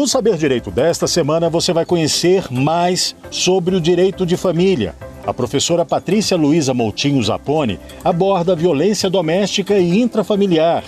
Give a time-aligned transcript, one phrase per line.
[0.00, 4.94] No Saber Direito desta semana, você vai conhecer mais sobre o direito de família.
[5.26, 10.84] A professora Patrícia Luiza Moutinho Zapone aborda violência doméstica e intrafamiliar.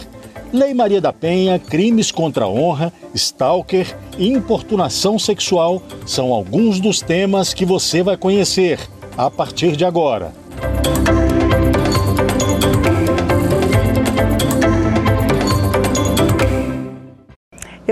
[0.50, 7.02] Lei Maria da Penha, crimes contra a honra, stalker e importunação sexual são alguns dos
[7.02, 8.80] temas que você vai conhecer
[9.14, 10.32] a partir de agora.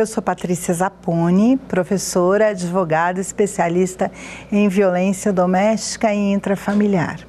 [0.00, 4.10] Eu sou Patrícia Zapone, professora, advogada, especialista
[4.50, 7.20] em violência doméstica e intrafamiliar.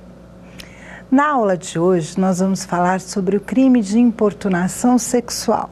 [1.11, 5.69] Na aula de hoje, nós vamos falar sobre o crime de importunação sexual.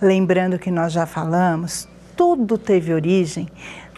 [0.00, 3.48] Lembrando que nós já falamos, tudo teve origem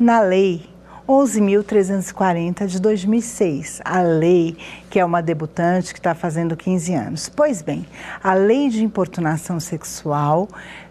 [0.00, 0.70] na Lei
[1.06, 4.56] 11.340 de 2006, a lei
[4.88, 7.28] que é uma debutante que está fazendo 15 anos.
[7.28, 7.84] Pois bem,
[8.22, 10.48] a lei de importunação sexual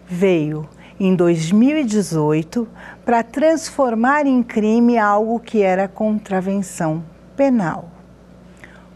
[0.07, 0.69] veio
[0.99, 2.67] em 2018
[3.05, 7.03] para transformar em crime algo que era contravenção
[7.38, 7.89] penal.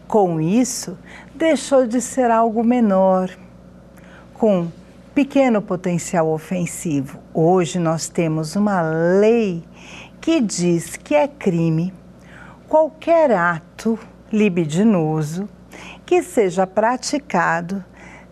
[0.06, 0.98] Com isso,
[1.34, 3.30] deixou de ser algo menor,
[4.34, 4.68] com
[5.14, 7.18] pequeno potencial ofensivo.
[7.32, 9.64] Hoje nós temos uma lei
[10.20, 11.92] que diz que é crime
[12.68, 13.98] qualquer ato
[14.32, 15.48] libidinoso
[16.04, 17.84] que seja praticado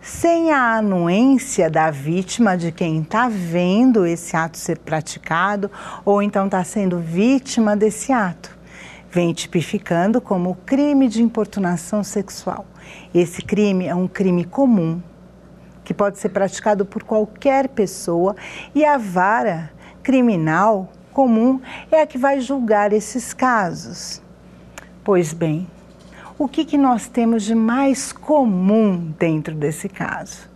[0.03, 5.71] sem a anuência da vítima, de quem está vendo esse ato ser praticado
[6.03, 8.55] ou então está sendo vítima desse ato.
[9.09, 12.65] Vem tipificando como crime de importunação sexual.
[13.15, 15.01] Esse crime é um crime comum
[15.85, 18.35] que pode ser praticado por qualquer pessoa
[18.75, 24.21] e a vara criminal comum é a que vai julgar esses casos.
[25.01, 25.65] Pois bem,
[26.37, 30.49] o que, que nós temos de mais comum dentro desse caso?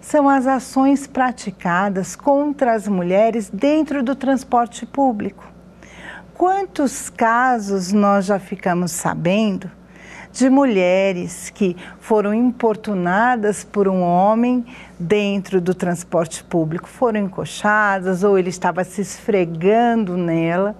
[0.00, 5.44] São as ações praticadas contra as mulheres dentro do transporte público.
[6.34, 9.70] Quantos casos nós já ficamos sabendo
[10.32, 14.66] de mulheres que foram importunadas por um homem
[14.98, 20.76] dentro do transporte público, foram encoxadas ou ele estava se esfregando nela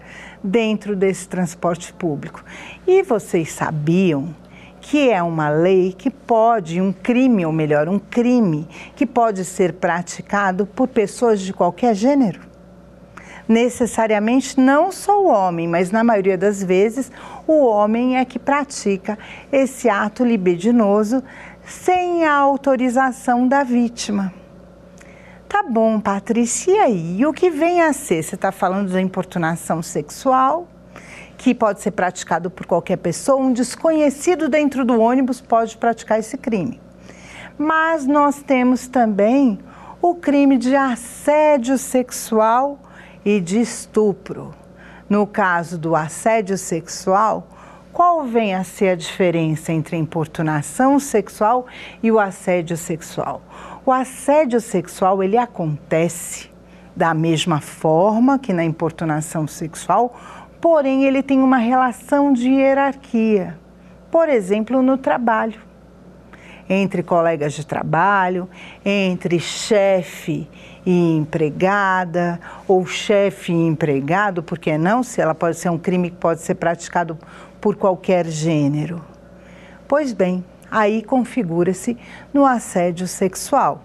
[0.46, 2.44] dentro desse transporte público.
[2.86, 4.34] E vocês sabiam
[4.80, 9.74] que é uma lei que pode, um crime, ou melhor, um crime que pode ser
[9.74, 12.40] praticado por pessoas de qualquer gênero?
[13.48, 17.10] Necessariamente não só o homem, mas na maioria das vezes
[17.46, 19.18] o homem é que pratica
[19.50, 21.22] esse ato libidinoso
[21.64, 24.32] sem a autorização da vítima.
[25.56, 27.24] Tá bom, Patrícia, e aí?
[27.24, 28.22] O que vem a ser?
[28.22, 30.68] Você está falando da importunação sexual,
[31.38, 36.36] que pode ser praticado por qualquer pessoa, um desconhecido dentro do ônibus pode praticar esse
[36.36, 36.78] crime.
[37.56, 39.58] Mas nós temos também
[40.02, 42.78] o crime de assédio sexual
[43.24, 44.54] e de estupro.
[45.08, 47.48] No caso do assédio sexual,
[47.94, 51.64] qual vem a ser a diferença entre a importunação sexual
[52.02, 53.40] e o assédio sexual?
[53.86, 56.50] O assédio sexual ele acontece
[56.96, 60.12] da mesma forma que na importunação sexual,
[60.60, 63.56] porém ele tem uma relação de hierarquia.
[64.10, 65.60] Por exemplo, no trabalho.
[66.68, 68.48] Entre colegas de trabalho,
[68.84, 70.50] entre chefe
[70.84, 75.04] e empregada, ou chefe e empregado, porque não?
[75.04, 77.16] Se ela pode ser um crime que pode ser praticado
[77.60, 79.00] por qualquer gênero.
[79.86, 81.96] Pois bem, aí configura-se
[82.32, 83.82] no assédio sexual.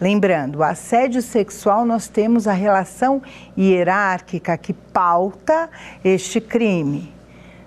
[0.00, 3.22] Lembrando, o assédio sexual nós temos a relação
[3.56, 5.70] hierárquica que pauta
[6.04, 7.12] este crime.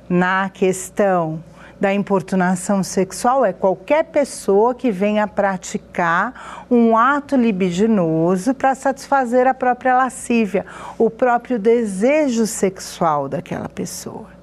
[0.10, 1.42] Na questão
[1.80, 9.54] da importunação sexual é qualquer pessoa que venha praticar um ato libidinoso para satisfazer a
[9.54, 10.66] própria lascívia,
[10.98, 14.35] o próprio desejo sexual daquela pessoa.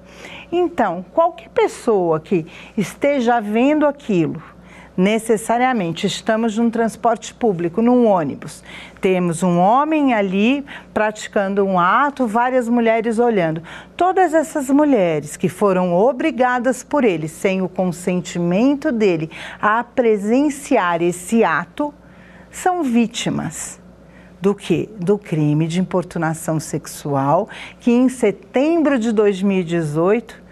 [0.55, 2.45] Então, qualquer pessoa que
[2.77, 4.39] esteja vendo aquilo,
[4.95, 8.63] necessariamente estamos num transporte público, num ônibus.
[9.01, 10.63] Temos um homem ali
[10.93, 13.63] praticando um ato, várias mulheres olhando.
[13.97, 21.43] Todas essas mulheres que foram obrigadas por ele, sem o consentimento dele, a presenciar esse
[21.43, 21.91] ato,
[22.51, 23.81] são vítimas
[24.39, 24.87] do que?
[24.99, 30.42] Do crime de importunação sexual, que em setembro de 2018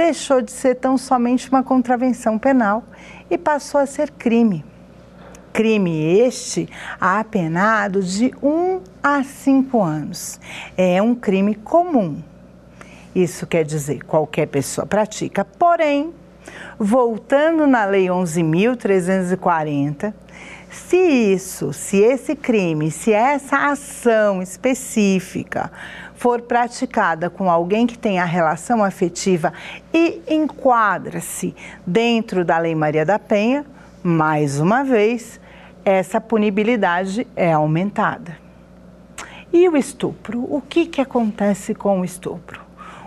[0.00, 2.82] deixou de ser tão somente uma contravenção penal
[3.30, 4.64] e passou a ser crime.
[5.52, 6.66] Crime este
[6.98, 10.40] apenado de 1 um a 5 anos.
[10.74, 12.22] É um crime comum.
[13.14, 15.44] Isso quer dizer qualquer pessoa pratica.
[15.44, 16.14] Porém,
[16.78, 20.14] voltando na Lei 11.340,
[20.70, 25.70] Se isso, se esse crime, se essa ação específica
[26.20, 29.54] for praticada com alguém que tem a relação afetiva
[29.90, 31.56] e enquadra-se
[31.86, 33.64] dentro da Lei Maria da Penha,
[34.02, 35.40] mais uma vez,
[35.82, 38.36] essa punibilidade é aumentada.
[39.50, 40.40] E o estupro?
[40.40, 42.60] O que, que acontece com o estupro?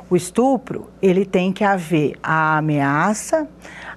[0.09, 3.47] O estupro, ele tem que haver a ameaça,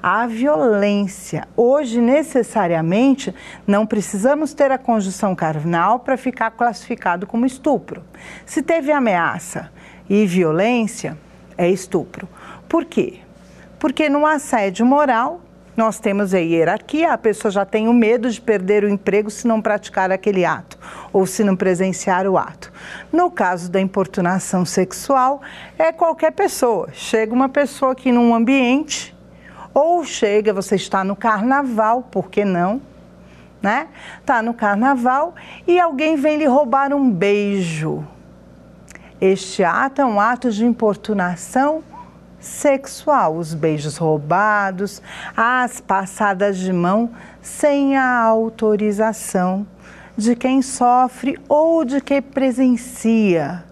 [0.09, 1.49] a violência.
[1.57, 3.35] Hoje, necessariamente,
[3.67, 8.05] não precisamos ter a conjunção carnal para ficar classificado como estupro.
[8.45, 9.69] Se teve ameaça
[10.09, 11.19] e violência,
[11.59, 12.29] é estupro.
[12.69, 13.15] Por quê?
[13.81, 15.41] Porque no assédio moral,
[15.77, 19.49] nós temos a hierarquia, a pessoa já tem o medo de perder o emprego se
[19.49, 20.79] não praticar aquele ato
[21.13, 22.73] ou se não presenciar o ato.
[23.13, 25.43] No caso da importunação sexual,
[25.77, 26.91] é qualquer pessoa.
[26.93, 29.16] Chega uma pessoa aqui num ambiente,
[29.79, 32.81] ou chega, você está no carnaval, por que não?
[33.61, 33.89] Né?
[34.25, 35.35] Tá no carnaval
[35.67, 38.03] e alguém vem lhe roubar um beijo.
[39.21, 41.85] Este ato é um ato de importunação
[42.41, 45.03] sexual, os beijos roubados,
[45.37, 47.11] as passadas de mão
[47.43, 49.67] sem a autorização
[50.17, 53.63] de quem sofre ou de quem presencia.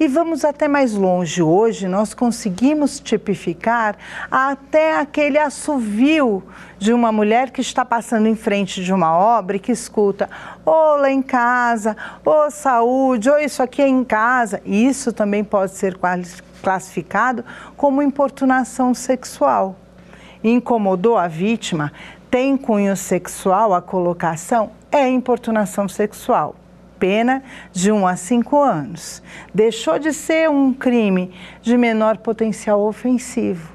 [0.00, 1.42] E vamos até mais longe.
[1.42, 3.96] Hoje nós conseguimos tipificar
[4.30, 6.40] até aquele assovio
[6.78, 10.30] de uma mulher que está passando em frente de uma obra e que escuta
[10.64, 14.62] ou lá em casa, ou saúde, ou isso aqui é em casa.
[14.64, 15.98] Isso também pode ser
[16.62, 17.44] classificado
[17.76, 19.74] como importunação sexual.
[20.44, 21.92] Incomodou a vítima,
[22.30, 26.54] tem cunho sexual a colocação, é importunação sexual.
[26.98, 27.42] Pena
[27.72, 29.22] de 1 a 5 anos.
[29.54, 33.72] Deixou de ser um crime de menor potencial ofensivo.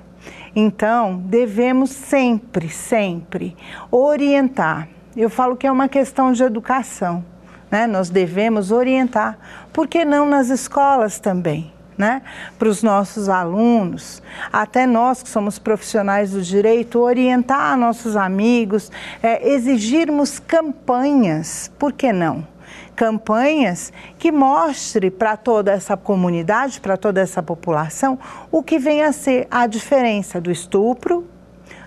[0.56, 3.56] Então, devemos sempre, sempre
[3.90, 4.88] orientar.
[5.16, 7.24] Eu falo que é uma questão de educação.
[7.72, 7.88] Né?
[7.88, 9.38] Nós devemos orientar.
[9.72, 11.74] Por que não nas escolas também?
[11.98, 12.22] né,
[12.58, 14.22] para os nossos alunos,
[14.52, 18.92] até nós que somos profissionais do direito, orientar nossos amigos,
[19.22, 22.48] é, exigirmos campanhas, por que não?
[22.96, 28.20] Campanhas que mostre para toda essa comunidade, para toda essa população,
[28.52, 31.28] o que vem a ser a diferença do estupro,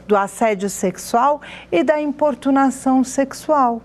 [0.07, 3.83] do assédio sexual e da importunação sexual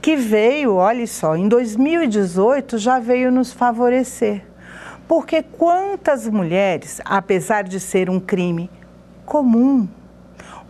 [0.00, 4.44] que veio, olha só, em 2018 já veio nos favorecer.
[5.06, 8.70] Porque quantas mulheres, apesar de ser um crime
[9.24, 9.88] comum,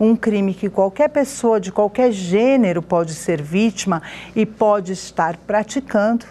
[0.03, 4.01] um crime que qualquer pessoa de qualquer gênero pode ser vítima
[4.35, 6.25] e pode estar praticando,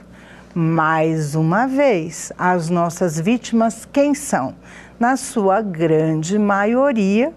[0.55, 4.55] mais uma vez, as nossas vítimas quem são?
[5.01, 7.33] Na sua grande maioria,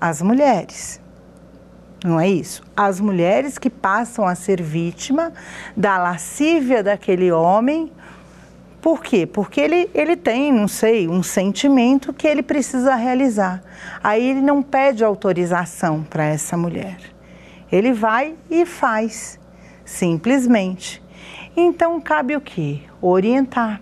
[0.00, 1.00] as mulheres.
[2.04, 2.62] Não é isso?
[2.76, 5.32] As mulheres que passam a ser vítima
[5.76, 7.90] da lascívia daquele homem
[8.82, 9.26] por quê?
[9.26, 13.62] Porque ele, ele tem, não sei, um sentimento que ele precisa realizar.
[14.02, 16.98] Aí ele não pede autorização para essa mulher.
[17.70, 19.38] Ele vai e faz,
[19.84, 21.00] simplesmente.
[21.56, 22.80] Então cabe o quê?
[23.00, 23.80] Orientar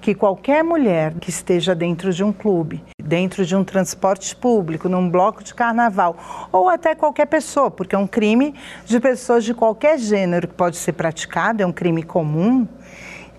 [0.00, 5.08] que qualquer mulher que esteja dentro de um clube, dentro de um transporte público, num
[5.08, 8.52] bloco de carnaval, ou até qualquer pessoa, porque é um crime
[8.84, 12.66] de pessoas de qualquer gênero que pode ser praticado, é um crime comum,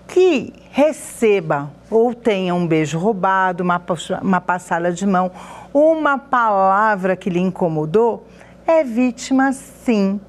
[0.06, 3.80] que receba ou tenha um beijo roubado, uma,
[4.20, 5.30] uma passada de mão,
[5.72, 8.26] uma palavra que lhe incomodou,
[8.66, 10.20] é vítima, sim,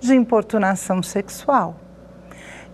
[0.00, 1.76] de importunação sexual.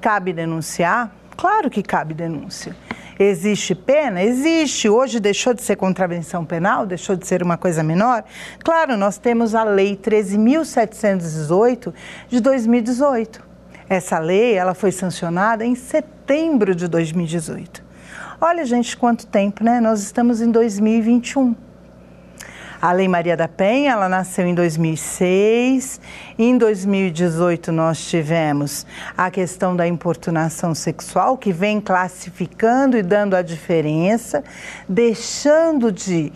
[0.00, 1.10] Cabe denunciar?
[1.36, 2.74] Claro que cabe denúncia.
[3.18, 4.22] Existe pena?
[4.22, 4.88] Existe.
[4.88, 8.24] Hoje deixou de ser contravenção penal, deixou de ser uma coisa menor?
[8.64, 11.92] Claro, nós temos a Lei 13.718
[12.28, 13.50] de 2018
[13.90, 16.19] essa lei ela foi sancionada em setembro
[16.76, 17.82] de 2018.
[18.40, 19.80] Olha, gente, quanto tempo, né?
[19.80, 21.56] Nós estamos em 2021.
[22.80, 26.00] A Lei Maria da Penha, ela nasceu em 2006.
[26.38, 33.42] Em 2018 nós tivemos a questão da importunação sexual, que vem classificando e dando a
[33.42, 34.44] diferença,
[34.88, 36.32] deixando de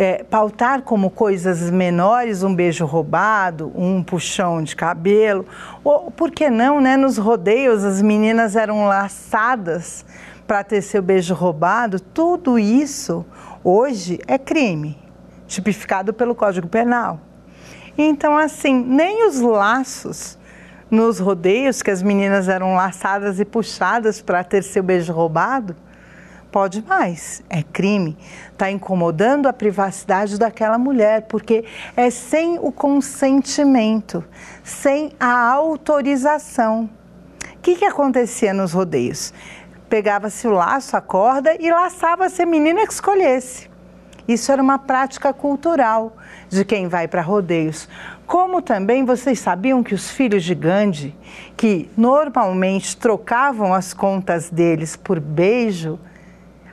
[0.00, 5.44] é, pautar como coisas menores um beijo roubado, um puxão de cabelo,
[5.82, 6.96] ou por que não, né?
[6.96, 10.06] Nos rodeios as meninas eram laçadas
[10.46, 11.98] para ter seu beijo roubado.
[11.98, 13.26] Tudo isso
[13.64, 14.96] hoje é crime,
[15.48, 17.18] tipificado pelo Código Penal.
[17.98, 20.38] Então, assim, nem os laços
[20.88, 25.74] nos rodeios, que as meninas eram laçadas e puxadas para ter seu beijo roubado,
[26.50, 28.16] Pode mais, é crime.
[28.52, 31.64] Está incomodando a privacidade daquela mulher, porque
[31.94, 34.24] é sem o consentimento,
[34.64, 36.88] sem a autorização.
[37.54, 39.34] O que, que acontecia nos rodeios?
[39.90, 43.68] Pegava-se o laço, a corda e laçava-se a menina que escolhesse.
[44.26, 46.16] Isso era uma prática cultural
[46.48, 47.88] de quem vai para rodeios.
[48.26, 51.16] Como também vocês sabiam que os filhos de Gandhi,
[51.56, 55.98] que normalmente trocavam as contas deles por beijo,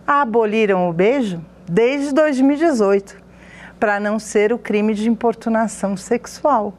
[0.06, 3.18] aboliram o beijo desde 2018,
[3.80, 6.74] para não ser o crime de importunação sexual.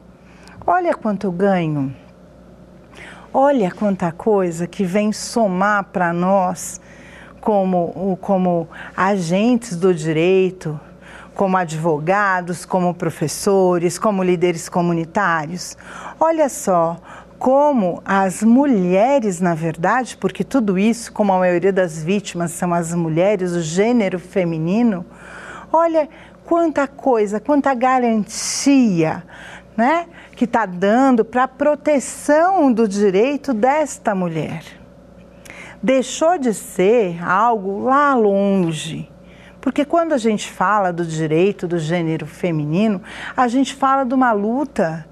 [0.65, 1.95] Olha quanto ganho.
[3.33, 6.81] Olha quanta coisa que vem somar para nós
[7.39, 10.79] como, como agentes do direito,
[11.35, 15.77] como advogados, como professores, como líderes comunitários.
[16.19, 16.97] Olha só
[17.37, 22.93] como as mulheres, na verdade, porque tudo isso, como a maioria das vítimas são as
[22.93, 25.05] mulheres, o gênero feminino,
[25.71, 26.09] olha
[26.43, 29.23] quanta coisa, quanta garantia,
[29.75, 34.63] né, que está dando para a proteção do direito desta mulher.
[35.81, 39.11] Deixou de ser algo lá longe.
[39.61, 43.01] Porque quando a gente fala do direito do gênero feminino,
[43.35, 45.05] a gente fala de uma luta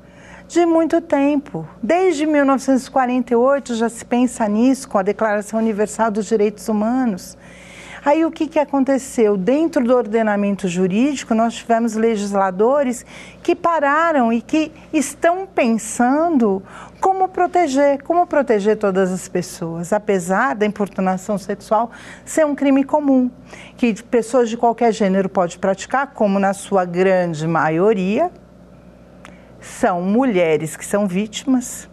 [0.47, 1.67] de muito tempo.
[1.81, 7.37] Desde 1948 já se pensa nisso com a Declaração Universal dos Direitos Humanos.
[8.05, 9.35] Aí o que, que aconteceu?
[9.35, 13.03] Dentro do ordenamento jurídico, nós tivemos legisladores
[13.41, 16.61] que pararam e que estão pensando
[17.01, 21.89] como proteger, como proteger todas as pessoas, apesar da importunação sexual
[22.23, 23.31] ser um crime comum,
[23.75, 28.29] que pessoas de qualquer gênero podem praticar, como na sua grande maioria,
[29.65, 31.89] são mulheres que são vítimas.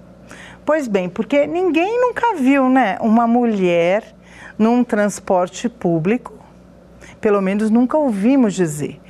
[0.65, 4.15] Pois bem, porque ninguém nunca viu, né, uma mulher
[4.57, 6.35] num transporte público,
[7.21, 9.01] pelo menos nunca ouvimos dizer.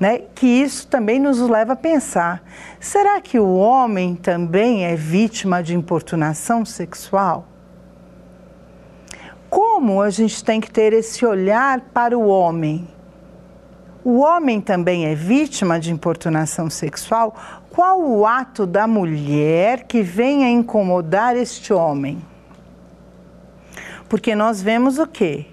[0.00, 2.42] Né, que isso também nos leva a pensar:
[2.80, 7.46] será que o homem também é vítima de importunação sexual?
[9.48, 12.88] Como a gente tem que ter esse olhar para o homem?
[14.04, 17.36] O homem também é vítima de importunação sexual?
[17.70, 22.20] Qual o ato da mulher que vem a incomodar este homem?
[24.08, 25.46] Porque nós vemos o quê?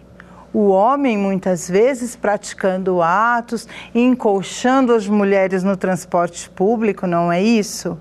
[0.51, 7.99] O homem muitas vezes praticando atos, encolchando as mulheres no transporte público, não é isso?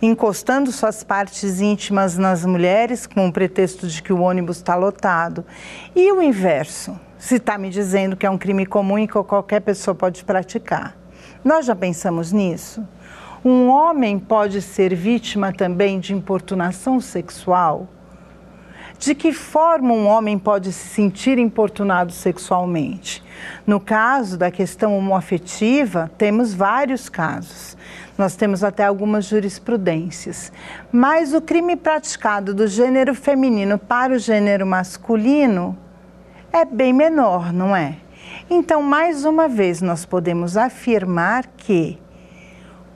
[0.00, 5.44] Encostando suas partes íntimas nas mulheres com o pretexto de que o ônibus está lotado.
[5.94, 7.09] E o inverso?
[7.20, 10.96] Se está me dizendo que é um crime comum e que qualquer pessoa pode praticar.
[11.44, 12.82] Nós já pensamos nisso?
[13.44, 17.86] Um homem pode ser vítima também de importunação sexual?
[18.98, 23.22] De que forma um homem pode se sentir importunado sexualmente?
[23.66, 27.76] No caso da questão homoafetiva, temos vários casos.
[28.16, 30.50] Nós temos até algumas jurisprudências.
[30.90, 35.76] Mas o crime praticado do gênero feminino para o gênero masculino
[36.52, 37.96] é bem menor, não é?
[38.48, 41.98] Então, mais uma vez, nós podemos afirmar que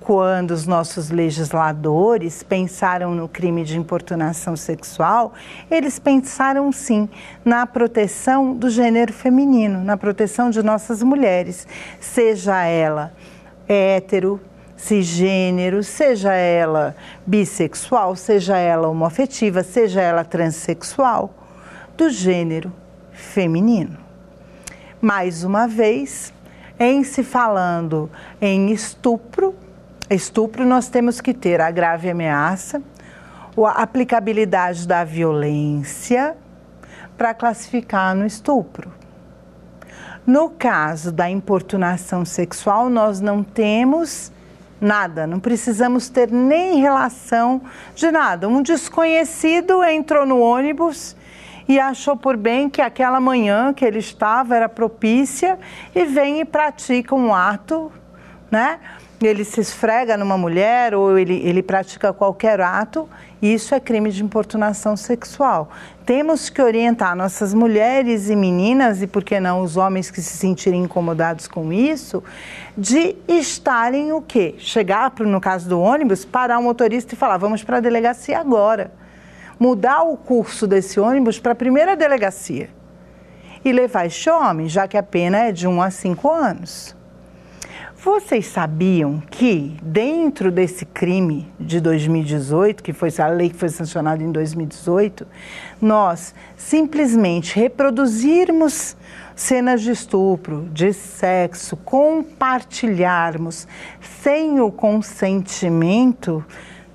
[0.00, 5.32] quando os nossos legisladores pensaram no crime de importunação sexual,
[5.70, 7.08] eles pensaram sim
[7.44, 11.66] na proteção do gênero feminino, na proteção de nossas mulheres,
[12.00, 13.14] seja ela
[13.66, 14.38] hétero,
[14.76, 16.94] cisgênero, seja ela
[17.24, 21.32] bissexual, seja ela homoafetiva, seja ela transexual,
[21.96, 22.70] do gênero
[23.14, 23.96] feminino.
[25.00, 26.34] Mais uma vez,
[26.78, 29.54] em se falando em estupro,
[30.10, 32.82] Estupro, nós temos que ter a grave ameaça,
[33.56, 36.36] a aplicabilidade da violência
[37.16, 38.92] para classificar no estupro.
[40.26, 44.30] No caso da importunação sexual, nós não temos
[44.78, 47.62] nada, não precisamos ter nem relação
[47.94, 48.46] de nada.
[48.46, 51.16] Um desconhecido entrou no ônibus
[51.68, 55.58] e achou por bem que aquela manhã que ele estava era propícia
[55.94, 57.90] e vem e pratica um ato,
[58.50, 58.78] né?
[59.26, 63.08] ele se esfrega numa mulher ou ele, ele pratica qualquer ato,
[63.40, 65.70] isso é crime de importunação sexual.
[66.04, 70.36] Temos que orientar nossas mulheres e meninas, e por que não os homens que se
[70.36, 72.22] sentirem incomodados com isso,
[72.76, 74.54] de estarem o quê?
[74.58, 78.92] Chegar, no caso do ônibus, parar o motorista e falar: vamos para a delegacia agora.
[79.58, 82.68] Mudar o curso desse ônibus para a primeira delegacia.
[83.64, 86.94] E levar este homem, já que a pena é de 1 a 5 anos
[87.96, 94.22] Vocês sabiam que dentro desse crime de 2018, que foi a lei que foi sancionada
[94.22, 95.26] em 2018,
[95.80, 98.94] nós simplesmente reproduzirmos
[99.34, 103.66] cenas de estupro, de sexo, compartilharmos
[104.20, 106.44] sem o consentimento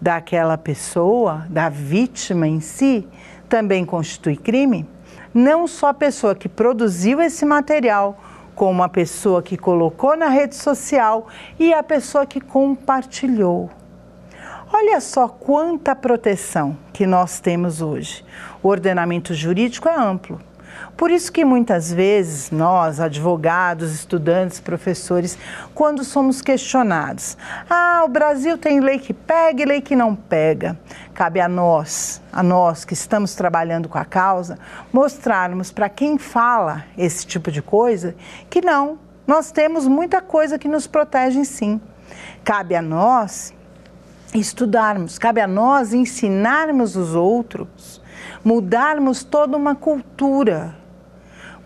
[0.01, 3.08] daquela pessoa, da vítima em si,
[3.48, 4.88] também constitui crime?
[5.34, 8.18] Não só a pessoa que produziu esse material,
[8.56, 11.27] como a pessoa que colocou na rede social
[11.58, 13.70] e a pessoa que compartilhou.
[14.72, 18.24] Olha só quanta proteção que nós temos hoje.
[18.62, 20.39] O ordenamento jurídico é amplo.
[21.00, 25.38] Por isso que muitas vezes nós, advogados, estudantes, professores,
[25.74, 27.38] quando somos questionados,
[27.70, 30.77] ah, o Brasil tem lei que pega e lei que não pega.
[31.13, 34.60] Cabe a nós, a nós que estamos trabalhando com a causa,
[34.91, 38.13] mostrarmos para quem fala esse tipo de coisa
[38.50, 41.79] que não, nós temos muita coisa que nos protege sim.
[42.44, 43.53] Cabe a nós
[44.34, 48.01] estudarmos, cabe a nós ensinarmos os outros,
[48.44, 50.77] mudarmos toda uma cultura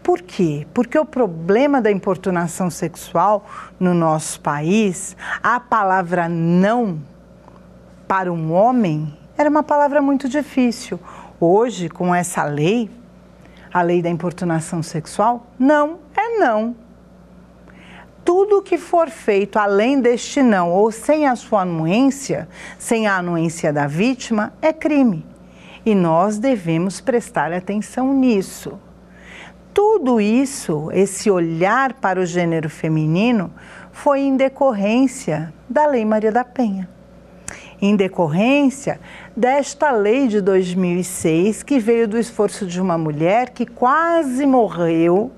[0.03, 0.67] por quê?
[0.73, 3.45] Porque o problema da importunação sexual
[3.79, 6.99] no nosso país, a palavra não
[8.05, 10.99] para um homem era uma palavra muito difícil.
[11.39, 12.91] Hoje, com essa lei,
[13.73, 16.75] a lei da importunação sexual, não é não.
[18.25, 23.71] Tudo que for feito além deste não ou sem a sua anuência, sem a anuência
[23.71, 25.25] da vítima, é crime.
[25.85, 28.79] E nós devemos prestar atenção nisso
[29.73, 33.51] tudo isso, esse olhar para o gênero feminino,
[33.91, 36.87] foi em decorrência da Lei Maria da Penha.
[37.81, 38.99] Em decorrência
[39.35, 45.31] desta lei de 2006, que veio do esforço de uma mulher que quase morreu.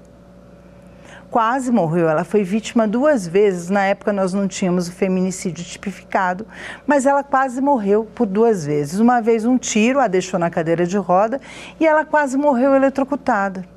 [1.32, 3.70] Quase morreu, ela foi vítima duas vezes.
[3.70, 6.46] Na época nós não tínhamos o feminicídio tipificado,
[6.86, 9.00] mas ela quase morreu por duas vezes.
[9.00, 11.42] Uma vez um tiro a deixou na cadeira de roda
[11.80, 13.75] e ela quase morreu eletrocutada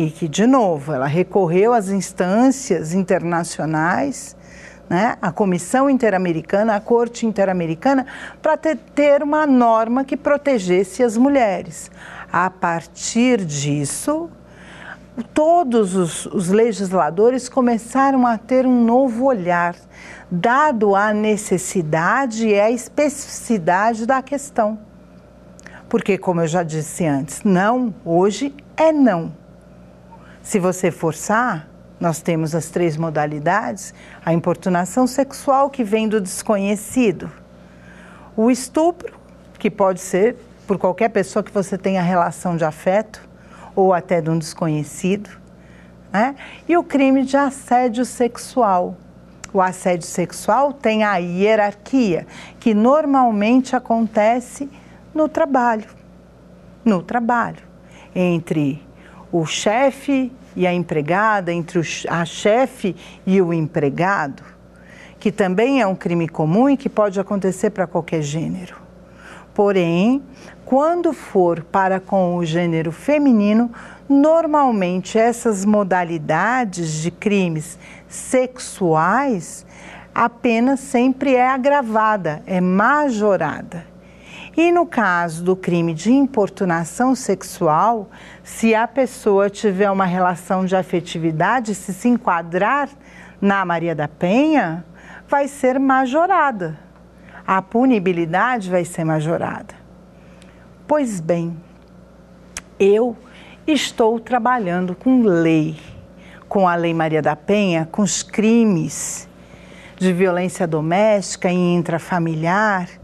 [0.00, 4.34] e que, de novo, ela recorreu às instâncias internacionais,
[4.88, 8.06] né, a Comissão Interamericana, a Corte Interamericana,
[8.40, 11.90] para ter, ter uma norma que protegesse as mulheres.
[12.32, 14.30] A partir disso,
[15.34, 19.76] todos os, os, legisladores começaram a ter um novo olhar,
[20.30, 24.78] dado a necessidade e a especificidade da questão.
[25.90, 29.38] Porque, como eu já disse antes, não hoje é não.
[30.50, 31.68] Se você forçar,
[32.00, 33.94] nós temos as três modalidades:
[34.26, 37.30] a importunação sexual, que vem do desconhecido,
[38.36, 39.14] o estupro,
[39.60, 40.34] que pode ser
[40.66, 43.22] por qualquer pessoa que você tenha relação de afeto,
[43.76, 45.30] ou até de um desconhecido,
[46.12, 46.34] né?
[46.68, 48.96] e o crime de assédio sexual.
[49.52, 52.26] O assédio sexual tem a hierarquia,
[52.58, 54.68] que normalmente acontece
[55.14, 55.86] no trabalho.
[56.84, 57.62] No trabalho.
[58.12, 58.82] Entre
[59.30, 64.42] o chefe e a empregada, entre a chefe e o empregado,
[65.18, 68.76] que também é um crime comum e que pode acontecer para qualquer gênero.
[69.54, 70.22] Porém,
[70.64, 73.70] quando for para com o gênero feminino,
[74.08, 79.66] normalmente essas modalidades de crimes sexuais
[80.14, 83.86] a pena sempre é agravada, é majorada.
[84.56, 88.10] E no caso do crime de importunação sexual,
[88.42, 92.88] se a pessoa tiver uma relação de afetividade, se se enquadrar
[93.40, 94.84] na Maria da Penha,
[95.28, 96.78] vai ser majorada.
[97.46, 99.74] A punibilidade vai ser majorada.
[100.86, 101.56] Pois bem,
[102.78, 103.16] eu
[103.66, 105.78] estou trabalhando com lei,
[106.48, 109.28] com a Lei Maria da Penha, com os crimes
[109.96, 112.99] de violência doméstica e intrafamiliar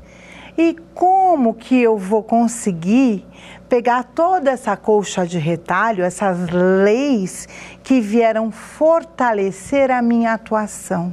[0.57, 3.27] e como que eu vou conseguir
[3.69, 7.47] pegar toda essa colcha de retalho, essas leis
[7.83, 11.12] que vieram fortalecer a minha atuação?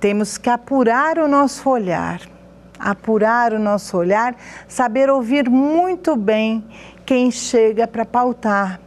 [0.00, 2.20] Temos que apurar o nosso olhar,
[2.76, 4.34] apurar o nosso olhar,
[4.66, 6.64] saber ouvir muito bem
[7.06, 8.80] quem chega para pautar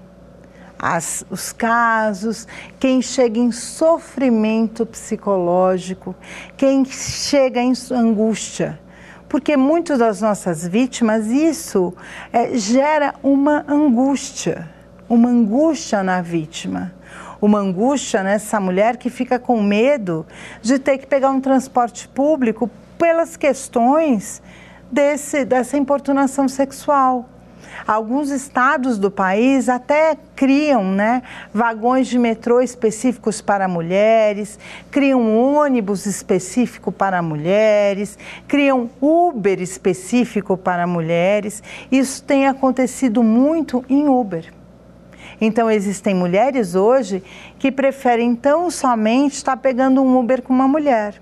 [0.77, 2.45] as, os casos,
[2.77, 6.13] quem chega em sofrimento psicológico,
[6.57, 8.77] quem chega em angústia
[9.35, 11.93] porque muitas das nossas vítimas isso
[12.31, 14.69] é, gera uma angústia,
[15.09, 16.93] uma angústia na vítima,
[17.41, 20.25] uma angústia nessa mulher que fica com medo
[20.61, 24.41] de ter que pegar um transporte público pelas questões
[24.89, 27.27] desse, dessa importunação sexual.
[27.87, 31.21] Alguns estados do país até criam né,
[31.53, 34.57] vagões de metrô específicos para mulheres,
[34.89, 41.61] criam ônibus específico para mulheres, criam Uber específico para mulheres.
[41.91, 44.51] Isso tem acontecido muito em Uber.
[45.39, 47.21] Então, existem mulheres hoje
[47.59, 51.15] que preferem tão somente estar pegando um Uber com uma mulher.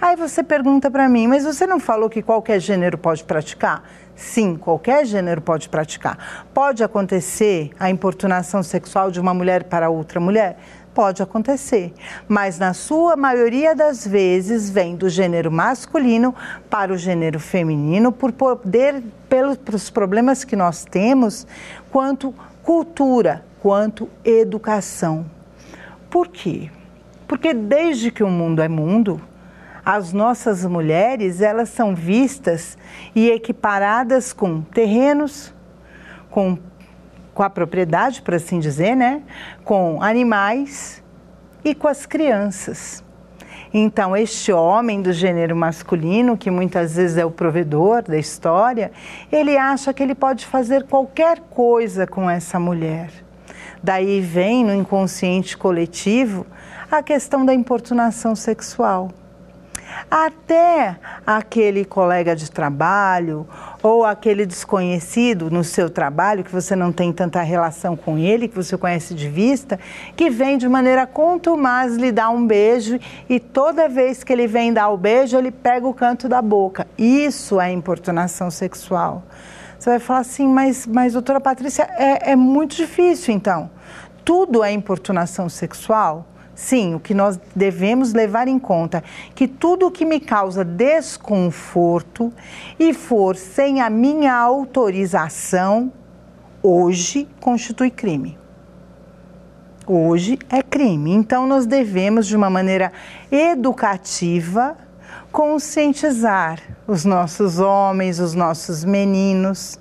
[0.00, 3.82] Aí você pergunta para mim, mas você não falou que qualquer gênero pode praticar?
[4.16, 6.46] Sim, qualquer gênero pode praticar.
[6.54, 10.56] Pode acontecer a importunação sexual de uma mulher para outra mulher?
[10.94, 11.92] Pode acontecer,
[12.28, 16.32] mas na sua maioria das vezes vem do gênero masculino
[16.70, 21.48] para o gênero feminino por poder pelos problemas que nós temos
[21.90, 25.26] quanto cultura, quanto educação.
[26.08, 26.70] Por quê?
[27.26, 29.20] Porque desde que o mundo é mundo,
[29.84, 32.78] as nossas mulheres elas são vistas
[33.14, 35.54] e equiparadas com terrenos,
[36.30, 36.58] com,
[37.34, 39.22] com a propriedade, por assim dizer, né?
[39.62, 41.02] com animais
[41.62, 43.04] e com as crianças.
[43.76, 48.92] Então, este homem do gênero masculino, que muitas vezes é o provedor da história,
[49.32, 53.10] ele acha que ele pode fazer qualquer coisa com essa mulher.
[53.82, 56.46] Daí vem no inconsciente coletivo
[56.90, 59.10] a questão da importunação sexual
[60.10, 63.46] até aquele colega de trabalho
[63.82, 68.56] ou aquele desconhecido no seu trabalho, que você não tem tanta relação com ele, que
[68.56, 69.78] você conhece de vista,
[70.16, 74.72] que vem de maneira contumaz lhe dar um beijo e toda vez que ele vem
[74.72, 76.86] dar o beijo, ele pega o canto da boca.
[76.96, 79.22] Isso é importunação sexual.
[79.78, 83.70] Você vai falar assim, mas, mas doutora Patrícia, é, é muito difícil então.
[84.24, 86.26] Tudo é importunação sexual?
[86.54, 89.02] Sim, o que nós devemos levar em conta
[89.34, 92.32] que tudo o que me causa desconforto
[92.78, 95.92] e for sem a minha autorização,
[96.62, 98.38] hoje constitui crime.
[99.86, 101.12] Hoje é crime.
[101.12, 102.92] Então nós devemos de uma maneira
[103.30, 104.76] educativa
[105.30, 109.78] conscientizar os nossos homens, os nossos meninos,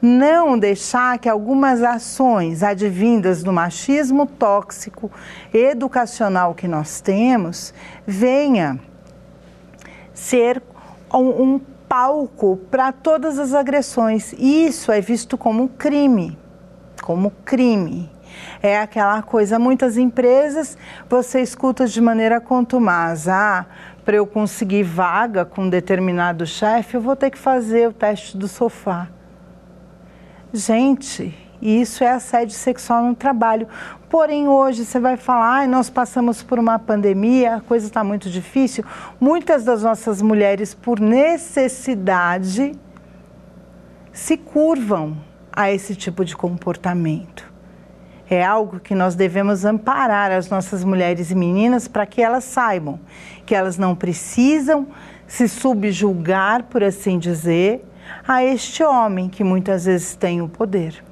[0.00, 5.10] não deixar que algumas ações advindas do machismo tóxico
[5.52, 7.72] educacional que nós temos
[8.06, 8.78] venha
[10.12, 10.62] ser
[11.12, 14.34] um, um palco para todas as agressões.
[14.38, 16.36] Isso é visto como crime,
[17.02, 18.10] como crime.
[18.62, 20.76] É aquela coisa, muitas empresas
[21.08, 23.66] você escuta de maneira contumaz, ah,
[24.04, 28.36] para eu conseguir vaga com um determinado chefe, eu vou ter que fazer o teste
[28.36, 29.08] do sofá.
[30.56, 33.68] Gente, isso é assédio sexual no trabalho.
[34.08, 38.30] Porém, hoje você vai falar, ah, nós passamos por uma pandemia, a coisa está muito
[38.30, 38.82] difícil.
[39.20, 42.72] Muitas das nossas mulheres, por necessidade,
[44.14, 45.18] se curvam
[45.52, 47.52] a esse tipo de comportamento.
[48.28, 52.98] É algo que nós devemos amparar as nossas mulheres e meninas para que elas saibam
[53.44, 54.88] que elas não precisam
[55.26, 57.84] se subjugar, por assim dizer,
[58.26, 61.02] a este homem que muitas vezes tem o poder.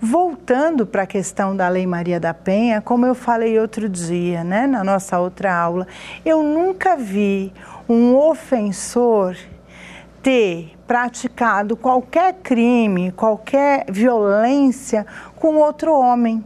[0.00, 4.66] Voltando para a questão da Lei Maria da Penha, como eu falei outro dia, né,
[4.66, 5.86] na nossa outra aula,
[6.24, 7.52] eu nunca vi
[7.88, 9.36] um ofensor
[10.22, 15.06] ter praticado qualquer crime, qualquer violência
[15.36, 16.44] com outro homem.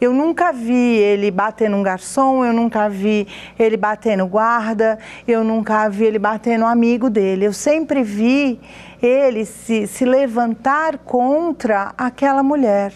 [0.00, 3.26] Eu nunca vi ele bater num garçom, eu nunca vi
[3.58, 7.44] ele bater no guarda, eu nunca vi ele bater no amigo dele.
[7.44, 8.60] Eu sempre vi
[9.02, 12.92] ele se, se levantar contra aquela mulher,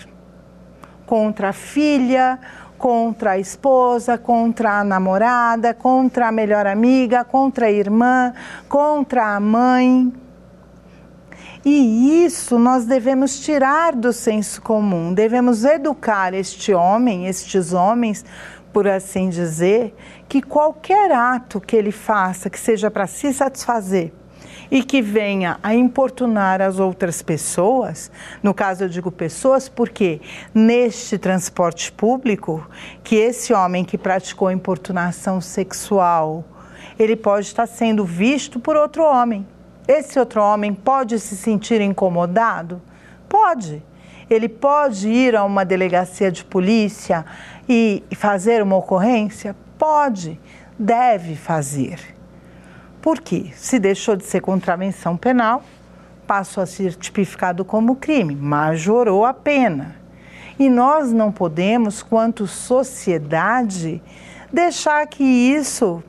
[1.05, 2.39] contra a filha,
[2.79, 8.33] contra a esposa, contra a namorada, contra a melhor amiga, contra a irmã,
[8.69, 10.13] contra a mãe.
[11.65, 18.25] E isso nós devemos tirar do senso comum, devemos educar este homem, estes homens,
[18.73, 19.95] por assim dizer,
[20.29, 24.13] que qualquer ato que ele faça que seja para se satisfazer
[24.73, 28.11] e que venha a importunar as outras pessoas,
[28.43, 30.21] no caso eu digo pessoas, porque
[30.53, 32.67] neste transporte público,
[33.05, 36.45] que esse homem que praticou importunação sexual,
[36.99, 39.47] ele pode estar sendo visto por outro homem
[39.87, 42.81] esse outro homem pode se sentir incomodado?
[43.29, 43.83] Pode.
[44.31, 47.25] Ele pode ir a uma delegacia de polícia
[47.69, 49.57] e fazer uma ocorrência?
[49.77, 50.41] Pode.
[50.79, 51.99] Deve fazer.
[53.01, 53.51] Por quê?
[53.55, 55.63] Se deixou de ser contravenção penal,
[56.27, 59.97] passou a ser tipificado como crime, majorou a pena.
[60.59, 64.01] E nós não podemos, quanto sociedade,
[64.53, 66.03] deixar que isso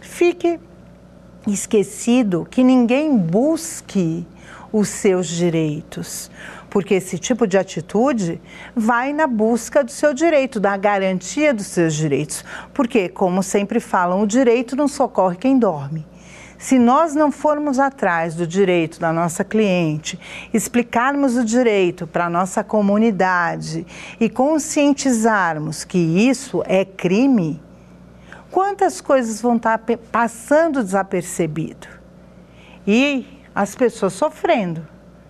[0.00, 0.58] fique
[1.46, 4.26] esquecido, que ninguém busque
[4.72, 6.30] os seus direitos.
[6.70, 8.40] Porque esse tipo de atitude
[8.74, 12.44] vai na busca do seu direito, da garantia dos seus direitos.
[12.72, 16.06] Porque, como sempre falam, o direito não socorre quem dorme.
[16.62, 20.18] Se nós não formos atrás do direito da nossa cliente,
[20.54, 23.84] explicarmos o direito para a nossa comunidade
[24.20, 27.60] e conscientizarmos que isso é crime,
[28.52, 31.88] quantas coisas vão estar tá passando desapercebido?
[32.86, 34.86] E as pessoas sofrendo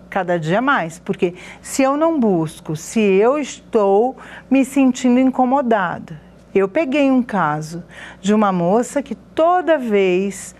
[0.09, 4.15] cada dia mais, porque se eu não busco, se eu estou
[4.51, 6.21] me sentindo incomodada.
[6.53, 7.83] Eu peguei um caso
[8.21, 10.53] de uma moça que toda vez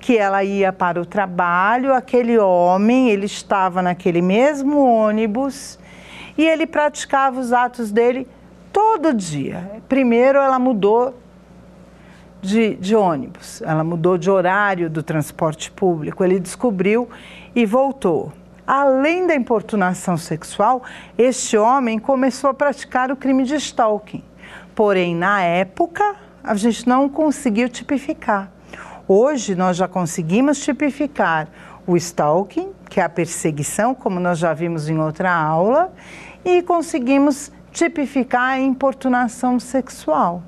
[0.00, 5.78] que ela ia para o trabalho, aquele homem, ele estava naquele mesmo ônibus
[6.36, 8.26] e ele praticava os atos dele
[8.72, 9.80] todo dia.
[9.88, 11.14] Primeiro ela mudou
[12.40, 17.08] de, de ônibus, ela mudou de horário do transporte público, ele descobriu
[17.54, 18.32] e voltou.
[18.66, 20.82] Além da importunação sexual,
[21.16, 24.22] este homem começou a praticar o crime de stalking.
[24.74, 28.50] Porém, na época, a gente não conseguiu tipificar.
[29.08, 31.48] Hoje nós já conseguimos tipificar
[31.86, 35.92] o stalking, que é a perseguição, como nós já vimos em outra aula,
[36.44, 40.42] e conseguimos tipificar a importunação sexual.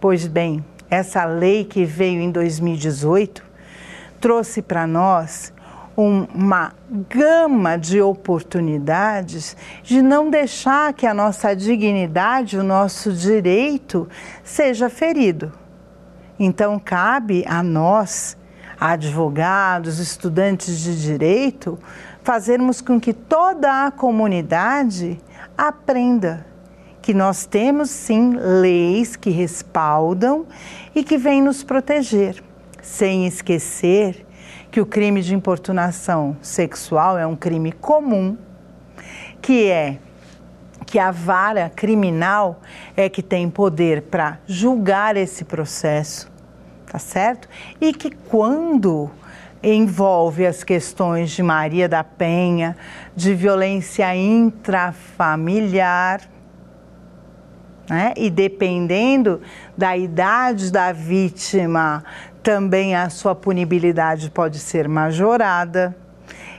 [0.00, 3.42] Pois bem, essa lei que veio em 2018
[4.20, 5.52] trouxe para nós
[5.96, 6.72] uma
[7.08, 14.08] gama de oportunidades de não deixar que a nossa dignidade, o nosso direito
[14.44, 15.52] seja ferido.
[16.38, 18.36] Então, cabe a nós,
[18.78, 21.76] advogados, estudantes de direito,
[22.22, 25.18] fazermos com que toda a comunidade
[25.56, 26.46] aprenda
[27.08, 30.44] que nós temos sim leis que respaldam
[30.94, 32.44] e que vêm nos proteger,
[32.82, 34.26] sem esquecer
[34.70, 38.36] que o crime de importunação sexual é um crime comum,
[39.40, 39.96] que é
[40.84, 42.60] que a vara criminal
[42.94, 46.30] é que tem poder para julgar esse processo,
[46.92, 47.48] tá certo?
[47.80, 49.10] E que quando
[49.62, 52.76] envolve as questões de Maria da Penha,
[53.16, 56.20] de violência intrafamiliar,
[57.88, 58.12] né?
[58.16, 59.40] E dependendo
[59.76, 62.04] da idade da vítima,
[62.42, 65.96] também a sua punibilidade pode ser majorada.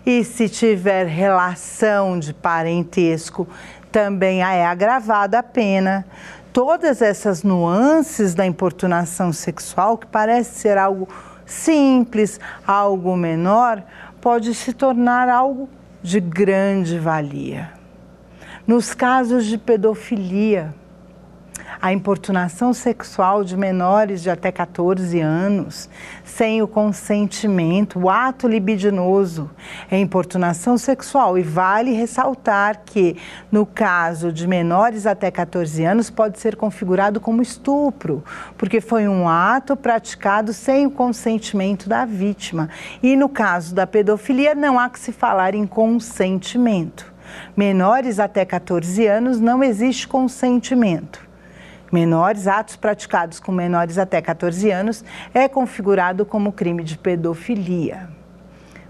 [0.05, 3.47] E se tiver relação de parentesco,
[3.91, 6.05] também é agravada a pena.
[6.51, 11.07] Todas essas nuances da importunação sexual, que parece ser algo
[11.45, 13.83] simples, algo menor,
[14.19, 15.69] pode se tornar algo
[16.01, 17.71] de grande valia.
[18.65, 20.73] Nos casos de pedofilia,
[21.81, 25.89] a importunação sexual de menores de até 14 anos,
[26.25, 29.49] sem o consentimento, o ato libidinoso
[29.89, 31.37] é importunação sexual.
[31.37, 33.15] E vale ressaltar que,
[33.49, 38.23] no caso de menores até 14 anos, pode ser configurado como estupro,
[38.57, 42.69] porque foi um ato praticado sem o consentimento da vítima.
[43.01, 47.13] E no caso da pedofilia, não há que se falar em consentimento.
[47.55, 51.28] Menores até 14 anos não existe consentimento
[51.91, 58.09] menores, atos praticados com menores até 14 anos, é configurado como crime de pedofilia.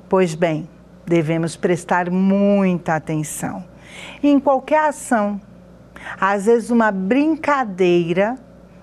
[0.07, 0.67] Pois bem,
[1.05, 3.63] devemos prestar muita atenção.
[4.21, 5.39] Em qualquer ação,
[6.19, 8.35] às vezes uma brincadeira,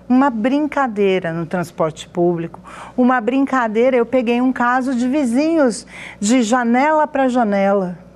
[0.07, 2.59] uma brincadeira no transporte público,
[2.95, 5.85] uma brincadeira, eu peguei um caso de vizinhos
[6.19, 8.06] de janela para janela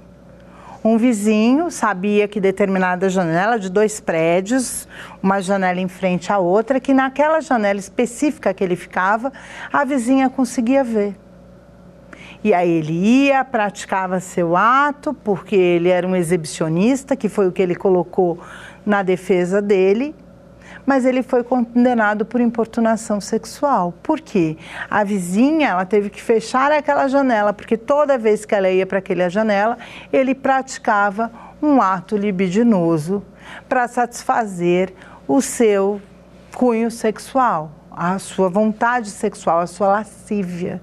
[0.83, 4.87] um vizinho sabia que determinada janela de dois prédios,
[5.21, 9.31] uma janela em frente à outra, que naquela janela específica que ele ficava,
[9.71, 11.15] a vizinha conseguia ver.
[12.43, 17.51] E aí ele ia, praticava seu ato, porque ele era um exibicionista, que foi o
[17.51, 18.39] que ele colocou
[18.83, 20.15] na defesa dele,
[20.85, 23.93] mas ele foi condenado por importunação sexual.
[24.03, 24.57] Por quê?
[24.89, 28.99] A vizinha, ela teve que fechar aquela janela, porque toda vez que ela ia para
[28.99, 29.77] aquela janela,
[30.11, 33.23] ele praticava um ato libidinoso
[33.69, 34.93] para satisfazer
[35.27, 36.01] o seu
[36.55, 40.81] cunho sexual, a sua vontade sexual, a sua lascívia.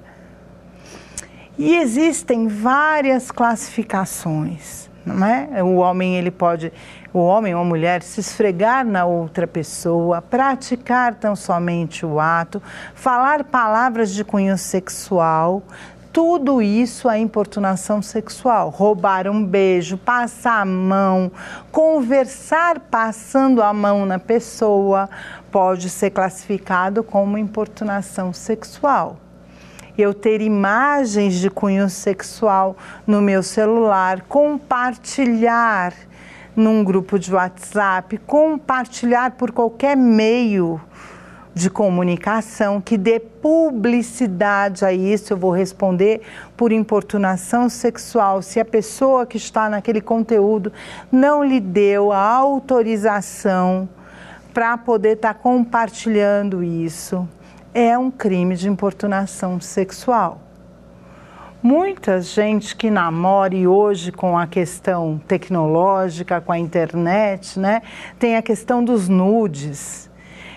[1.59, 5.63] E existem várias classificações, não é?
[5.63, 6.73] O homem ele pode
[7.13, 12.63] o homem ou a mulher se esfregar na outra pessoa, praticar tão somente o ato,
[12.95, 15.63] falar palavras de cunho sexual,
[16.13, 18.71] tudo isso é importunação sexual.
[18.71, 21.31] Roubar um beijo, passar a mão,
[21.71, 25.09] conversar passando a mão na pessoa,
[25.51, 29.17] pode ser classificado como importunação sexual.
[30.03, 35.93] Eu ter imagens de cunho sexual no meu celular, compartilhar
[36.55, 40.81] num grupo de WhatsApp, compartilhar por qualquer meio
[41.59, 46.21] de comunicação que dê publicidade a isso, eu vou responder
[46.57, 48.41] por importunação sexual.
[48.43, 50.73] Se a pessoa que está naquele conteúdo
[51.11, 53.89] não lhe deu a autorização
[54.55, 57.29] para poder estar tá compartilhando isso,
[57.81, 60.41] é um crime de importunação sexual.
[61.63, 67.83] Muita gente que namora e hoje com a questão tecnológica, com a internet, né,
[68.19, 70.11] tem a questão dos nudes.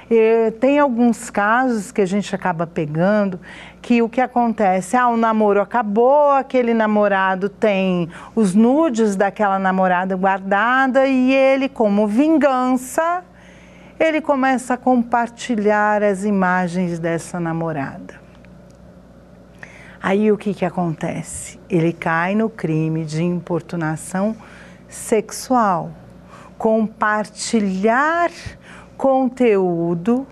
[0.10, 3.40] E tem alguns casos que a gente acaba pegando
[3.84, 10.16] que o que acontece, ah, o namoro acabou, aquele namorado tem os nudes daquela namorada
[10.16, 13.24] guardada e ele, como vingança,
[14.02, 18.20] ele começa a compartilhar as imagens dessa namorada.
[20.02, 21.60] Aí o que, que acontece?
[21.70, 24.36] Ele cai no crime de importunação
[24.90, 25.92] sexual.
[26.58, 28.32] Compartilhar
[28.98, 30.26] conteúdo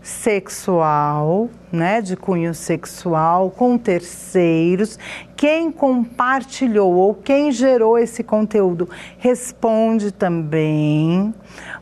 [0.00, 4.98] sexual, né, de cunho sexual com terceiros.
[5.36, 11.34] Quem compartilhou ou quem gerou esse conteúdo responde também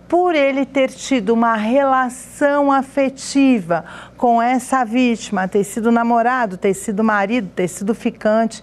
[0.09, 3.85] por ele ter tido uma relação afetiva
[4.17, 8.63] com essa vítima, ter sido namorado, ter sido marido, ter sido ficante,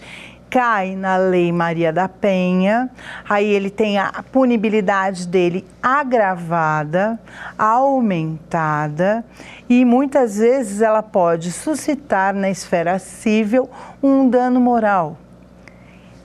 [0.49, 2.89] cai na Lei Maria da Penha,
[3.29, 7.19] aí ele tem a punibilidade dele agravada,
[7.57, 9.23] aumentada
[9.69, 13.69] e muitas vezes ela pode suscitar na esfera civil
[14.01, 15.17] um dano moral.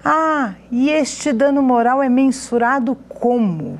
[0.03, 3.79] Ah, e este dano moral é mensurado como?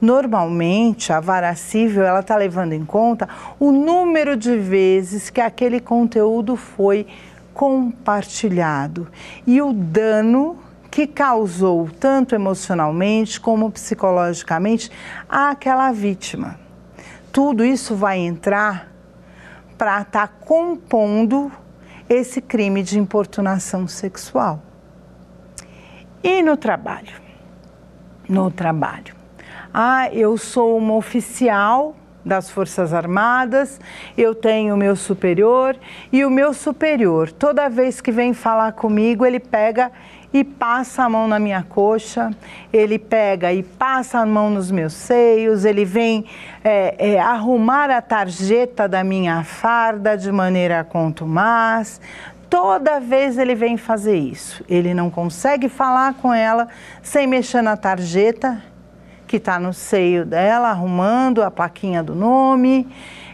[0.00, 5.80] Normalmente, a vara civil ela está levando em conta o número de vezes que aquele
[5.80, 7.06] conteúdo foi
[7.52, 9.08] compartilhado
[9.44, 10.56] e o dano
[10.88, 14.90] que causou tanto emocionalmente como psicologicamente
[15.28, 16.58] àquela vítima.
[17.32, 18.88] Tudo isso vai entrar
[19.76, 21.50] para estar tá compondo
[22.08, 24.62] esse crime de importunação sexual.
[26.22, 27.20] E no trabalho?
[28.28, 29.17] No trabalho.
[29.72, 33.80] Ah, eu sou uma oficial das Forças Armadas,
[34.16, 35.76] eu tenho o meu superior
[36.12, 39.90] e o meu superior, toda vez que vem falar comigo, ele pega
[40.32, 42.30] e passa a mão na minha coxa,
[42.70, 46.26] ele pega e passa a mão nos meus seios, ele vem
[46.62, 52.00] é, é, arrumar a tarjeta da minha farda de maneira contumaz.
[52.50, 54.64] Toda vez ele vem fazer isso.
[54.68, 56.68] Ele não consegue falar com ela
[57.02, 58.62] sem mexer na tarjeta
[59.28, 62.88] que está no seio dela, arrumando a plaquinha do nome.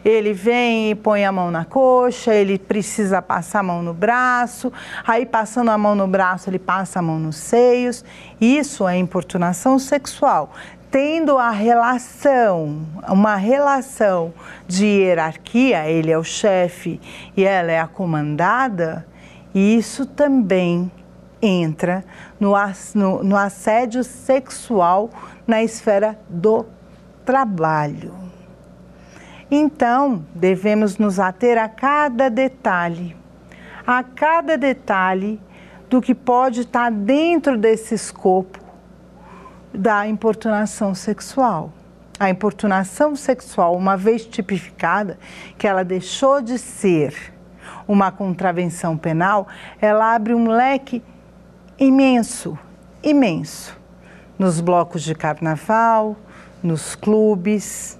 [0.04, 4.70] Ele vem e põe a mão na coxa, ele precisa passar a mão no braço,
[5.06, 8.04] aí passando a mão no braço, ele passa a mão nos seios.
[8.38, 10.52] Isso é importunação sexual.
[10.90, 14.34] Tendo a relação, uma relação
[14.68, 17.00] de hierarquia, ele é o chefe
[17.34, 19.06] e ela é a comandada,
[19.54, 20.90] isso também
[21.40, 22.04] entra
[22.40, 22.54] no,
[22.94, 25.10] no, no assédio sexual
[25.46, 26.66] na esfera do
[27.24, 28.14] trabalho.
[29.50, 33.16] Então, devemos nos ater a cada detalhe,
[33.86, 35.40] a cada detalhe
[35.88, 38.58] do que pode estar dentro desse escopo
[39.72, 41.72] da importunação sexual.
[42.18, 45.18] A importunação sexual, uma vez tipificada,
[45.58, 47.34] que ela deixou de ser
[47.86, 49.46] uma contravenção penal,
[49.80, 51.02] ela abre um leque
[51.78, 52.56] imenso,
[53.02, 53.83] imenso
[54.38, 56.16] nos blocos de carnaval,
[56.62, 57.98] nos clubes,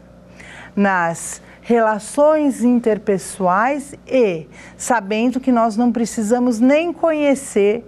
[0.74, 7.84] nas relações interpessoais e sabendo que nós não precisamos nem conhecer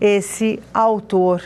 [0.00, 1.42] esse autor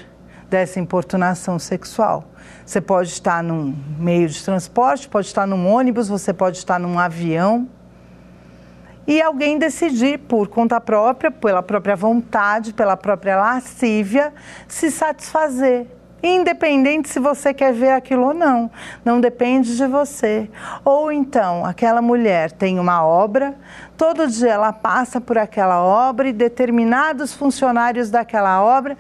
[0.49, 2.25] dessa importunação sexual.
[2.65, 6.99] Você pode estar num meio de transporte, pode estar num ônibus, você pode estar num
[6.99, 7.69] avião
[9.07, 14.33] e alguém decidir por conta própria, pela própria vontade, pela própria lascívia,
[14.67, 15.87] se satisfazer
[16.29, 18.71] independente se você quer ver aquilo ou não,
[19.05, 20.51] não depende de você.
[20.85, 23.55] Ou então, aquela mulher tem uma obra,
[23.97, 28.97] todo dia ela passa por aquela obra e determinados funcionários daquela obra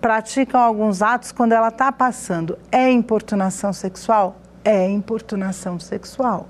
[0.00, 2.58] praticam alguns atos quando ela está passando.
[2.72, 4.36] É importunação sexual?
[4.64, 6.48] É importunação sexual.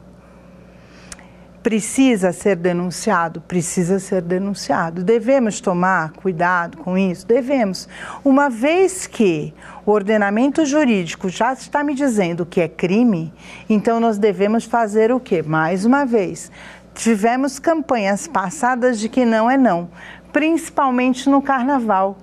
[1.63, 3.43] Precisa ser denunciado?
[3.43, 5.05] Precisa ser denunciado.
[5.05, 7.27] Devemos tomar cuidado com isso?
[7.27, 7.87] Devemos.
[8.25, 9.53] Uma vez que
[9.91, 13.33] o ordenamento jurídico já está me dizendo que é crime,
[13.69, 15.43] então nós devemos fazer o quê?
[15.43, 16.51] Mais uma vez,
[16.95, 19.91] tivemos campanhas passadas de que não é não,
[20.33, 22.17] principalmente no carnaval.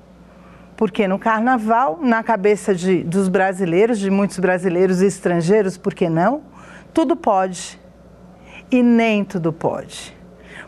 [0.77, 6.07] Porque no carnaval, na cabeça de, dos brasileiros, de muitos brasileiros e estrangeiros, por que
[6.07, 6.43] não?
[6.93, 7.77] Tudo pode.
[8.71, 10.15] E nem tudo pode.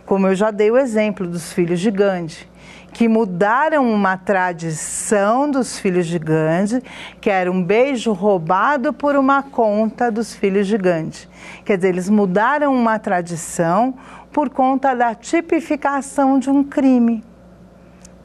[0.05, 2.49] Como eu já dei o exemplo dos filhos de Gandhi,
[2.93, 6.83] que mudaram uma tradição dos filhos de Gandhi,
[7.21, 11.27] que era um beijo roubado por uma conta dos filhos de Gandhi.
[11.65, 13.93] Quer dizer, eles mudaram uma tradição
[14.31, 17.23] por conta da tipificação de um crime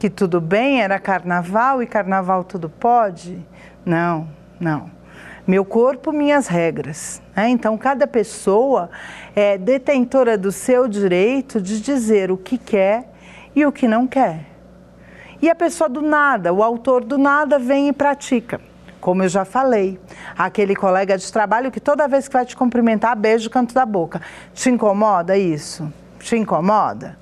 [0.05, 3.43] que tudo bem, era carnaval e carnaval tudo pode?
[3.85, 4.27] Não,
[4.59, 4.91] não.
[5.47, 7.21] Meu corpo, minhas regras.
[7.35, 7.49] Né?
[7.49, 8.89] Então, cada pessoa
[9.35, 13.09] é detentora do seu direito de dizer o que quer
[13.55, 14.45] e o que não quer.
[15.41, 18.59] E a pessoa do nada, o autor do nada, vem e pratica.
[18.99, 19.99] Como eu já falei,
[20.37, 23.85] aquele colega de trabalho que toda vez que vai te cumprimentar, beija o canto da
[23.85, 24.21] boca.
[24.53, 25.91] Te incomoda isso?
[26.19, 27.17] Te incomoda?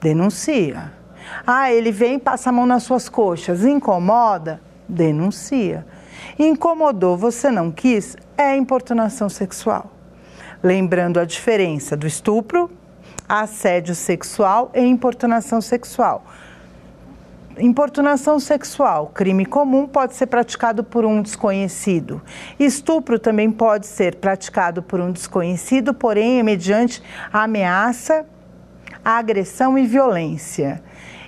[0.00, 1.00] Denuncia
[1.46, 3.64] ah, ele vem e passa a mão nas suas coxas.
[3.64, 4.60] Incomoda?
[4.88, 5.86] Denuncia.
[6.38, 8.16] Incomodou, você não quis?
[8.36, 9.90] É importunação sexual.
[10.62, 12.70] Lembrando a diferença do estupro,
[13.28, 16.24] assédio sexual e importunação sexual.
[17.58, 22.22] Importunação sexual, crime comum, pode ser praticado por um desconhecido.
[22.58, 28.24] Estupro também pode ser praticado por um desconhecido, porém é mediante ameaça,
[29.04, 30.82] agressão e violência.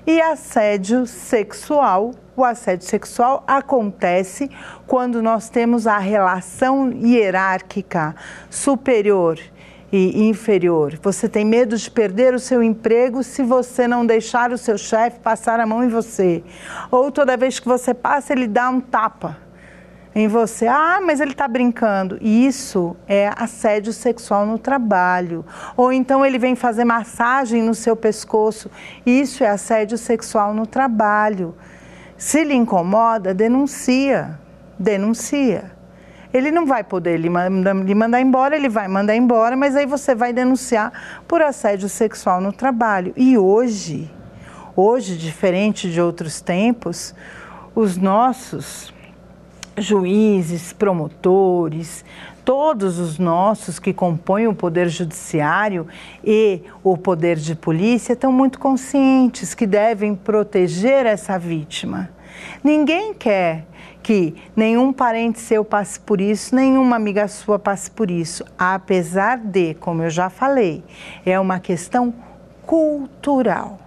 [0.07, 4.51] E assédio sexual, o assédio sexual acontece
[4.87, 8.15] quando nós temos a relação hierárquica
[8.49, 9.39] superior
[9.93, 10.99] e inferior.
[11.03, 15.21] Você tem medo de perder o seu emprego se você não deixar o seu chefe
[15.21, 16.43] passar a mão em você.
[16.91, 19.37] Ou toda vez que você passa, ele dá um tapa
[20.15, 20.67] em você.
[20.67, 22.19] Ah, mas ele está brincando.
[22.23, 25.45] Isso é assédio sexual no trabalho.
[25.77, 28.71] Ou então ele vem fazer massagem no seu pescoço.
[29.05, 31.55] Isso é assédio sexual no trabalho.
[32.17, 34.39] Se lhe incomoda, denuncia.
[34.79, 35.72] Denuncia.
[36.33, 40.33] Ele não vai poder lhe mandar embora, ele vai mandar embora, mas aí você vai
[40.33, 40.93] denunciar
[41.29, 43.13] por assédio sexual no trabalho.
[43.17, 44.11] E hoje,
[44.75, 47.15] hoje, diferente de outros tempos,
[47.75, 48.93] os nossos
[49.77, 52.05] juízes, promotores,
[52.45, 55.87] todos os nossos que compõem o Poder Judiciário
[56.25, 62.11] e o Poder de Polícia estão muito conscientes que devem proteger essa vítima.
[62.63, 63.67] Ninguém quer
[64.03, 69.75] que nenhum parente seu passe por isso, nenhuma amiga sua passe por isso, apesar de,
[69.75, 70.83] como eu já falei,
[71.25, 72.13] é uma questão
[72.67, 73.79] cultural.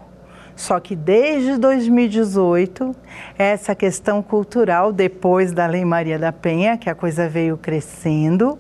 [0.56, 2.96] Só que desde 2018,
[3.38, 8.58] essa questão cultural, depois da Lei Maria da Penha, que a coisa veio crescendo,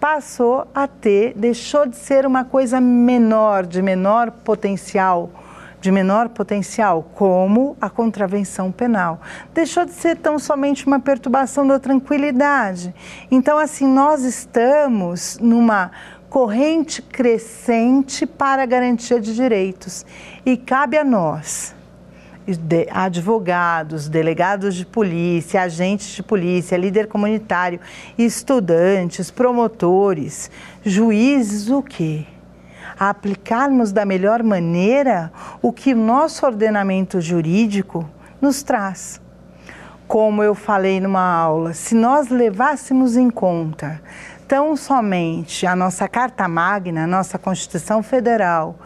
[0.00, 5.30] passou a ter, deixou de ser uma coisa menor, de menor potencial,
[5.80, 9.20] de menor potencial, como a contravenção penal.
[9.54, 12.94] Deixou de ser tão somente uma perturbação da tranquilidade.
[13.30, 15.90] Então, assim, nós estamos numa
[16.28, 20.06] corrente crescente para a garantia de direitos.
[20.46, 21.74] E cabe a nós,
[22.90, 27.80] advogados, delegados de polícia, agentes de polícia, líder comunitário,
[28.16, 30.50] estudantes, promotores,
[30.84, 32.26] juízes, o quê?
[33.00, 35.32] Aplicarmos da melhor maneira
[35.62, 38.06] o que o nosso ordenamento jurídico
[38.42, 39.18] nos traz.
[40.06, 44.02] Como eu falei numa aula, se nós levássemos em conta
[44.46, 48.76] tão somente a nossa Carta Magna, a nossa Constituição Federal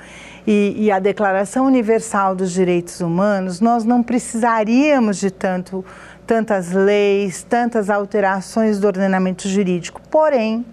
[0.46, 5.84] e, e, a Declaração Universal dos Direitos Humanos, nós não precisaríamos de tanto,
[6.24, 10.00] tantas leis, tantas alterações do ordenamento jurídico.
[10.10, 10.64] Porém,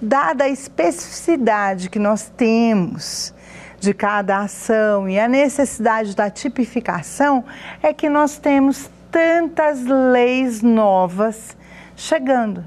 [0.00, 3.34] dada a especificidade que nós temos
[3.80, 7.44] de cada ação e a necessidade da tipificação,
[7.82, 11.56] é que nós temos tantas leis novas
[11.94, 12.64] chegando.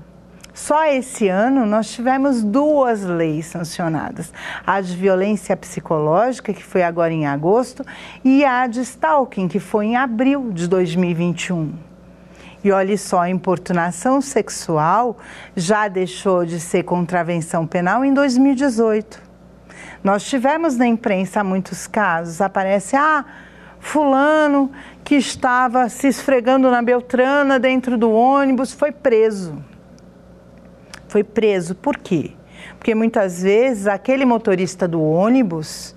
[0.53, 4.33] Só esse ano nós tivemos duas leis sancionadas:
[4.65, 7.85] a de violência psicológica, que foi agora em agosto,
[8.23, 11.86] e a de stalking, que foi em abril de 2021.
[12.63, 15.17] E olhe só, a importunação sexual
[15.55, 19.21] já deixou de ser contravenção penal em 2018.
[20.03, 23.25] Nós tivemos na imprensa muitos casos, aparece, ah,
[23.79, 24.71] fulano
[25.03, 29.63] que estava se esfregando na Beltrana dentro do ônibus foi preso
[31.07, 31.75] foi preso.
[31.75, 32.31] Por quê?
[32.77, 35.95] Porque muitas vezes aquele motorista do ônibus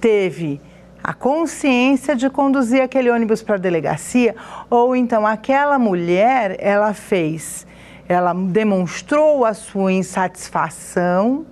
[0.00, 0.60] teve
[1.02, 4.36] a consciência de conduzir aquele ônibus para a delegacia,
[4.68, 7.66] ou então aquela mulher, ela fez,
[8.08, 11.46] ela demonstrou a sua insatisfação,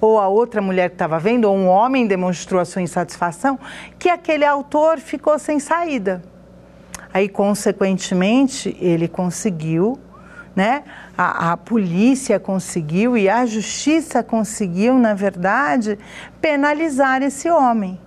[0.00, 3.58] ou a outra mulher que estava vendo, ou um homem demonstrou a sua insatisfação,
[3.98, 6.22] que aquele autor ficou sem saída.
[7.12, 9.98] Aí, consequentemente, ele conseguiu,
[10.54, 10.82] né?
[11.16, 15.98] A, a, polícia conseguiu e a justiça conseguiu, na verdade,
[16.40, 17.98] penalizar esse homem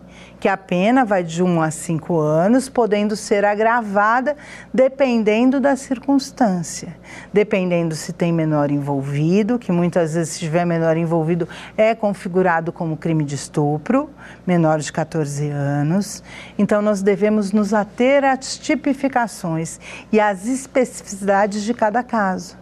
[0.42, 4.36] que a pena vai de 1 a 5 anos, podendo ser agravada
[4.74, 6.98] dependendo da circunstância.
[7.32, 12.98] Dependendo se tem menor envolvido, que muitas vezes, se tiver menor envolvido, é configurado como
[12.98, 14.10] crime de estupro,
[14.46, 16.24] menor de 14 anos.
[16.58, 19.80] Então, nós devemos nos ater às tipificações
[20.12, 22.58] e às especificidades de cada caso.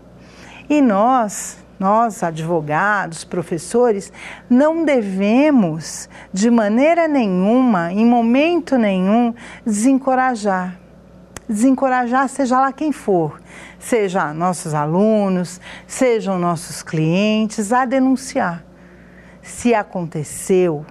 [0.69, 4.11] E nós, nós, advogados, professores,
[4.49, 9.34] não devemos, de maneira nenhuma, em momento nenhum,
[9.65, 10.77] desencorajar.
[11.47, 13.41] Desencorajar, seja lá quem for,
[13.80, 18.63] seja nossos alunos, sejam nossos clientes, a denunciar.
[19.41, 20.86] Se aconteceu,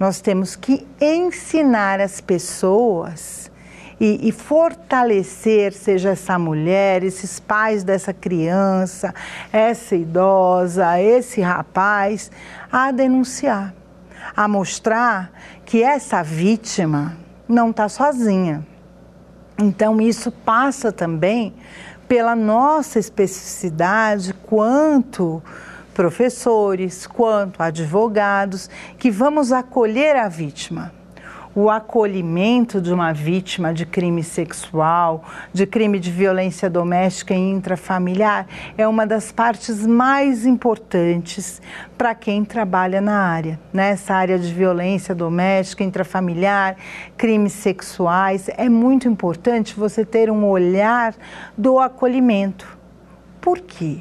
[0.00, 3.51] nós temos que ensinar as pessoas
[4.02, 9.14] e, e fortalecer, seja essa mulher, esses pais dessa criança,
[9.52, 12.28] essa idosa, esse rapaz,
[12.72, 13.72] a denunciar,
[14.34, 15.30] a mostrar
[15.64, 17.16] que essa vítima
[17.48, 18.66] não está sozinha.
[19.56, 21.54] Então, isso passa também
[22.08, 25.40] pela nossa especificidade quanto
[25.94, 30.90] professores, quanto advogados, que vamos acolher a vítima
[31.54, 35.22] o acolhimento de uma vítima de crime sexual,
[35.52, 38.46] de crime de violência doméstica e intrafamiliar
[38.76, 41.60] é uma das partes mais importantes
[41.98, 46.76] para quem trabalha na área, nessa área de violência doméstica, intrafamiliar,
[47.16, 48.48] crimes sexuais.
[48.56, 51.14] É muito importante você ter um olhar
[51.56, 52.78] do acolhimento.
[53.40, 54.00] Por quê?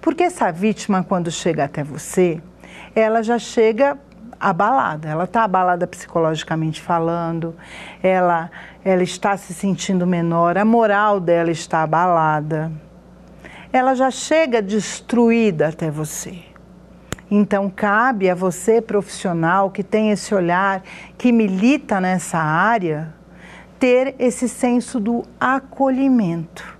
[0.00, 2.40] Porque essa vítima, quando chega até você,
[2.94, 3.98] ela já chega
[4.40, 5.08] abalada.
[5.08, 7.54] Ela está abalada psicologicamente falando,
[8.02, 8.50] ela,
[8.82, 12.72] ela está se sentindo menor, a moral dela está abalada.
[13.72, 16.38] Ela já chega destruída até você.
[17.30, 20.82] Então, cabe a você, profissional, que tem esse olhar,
[21.16, 23.14] que milita nessa área,
[23.78, 26.76] ter esse senso do acolhimento.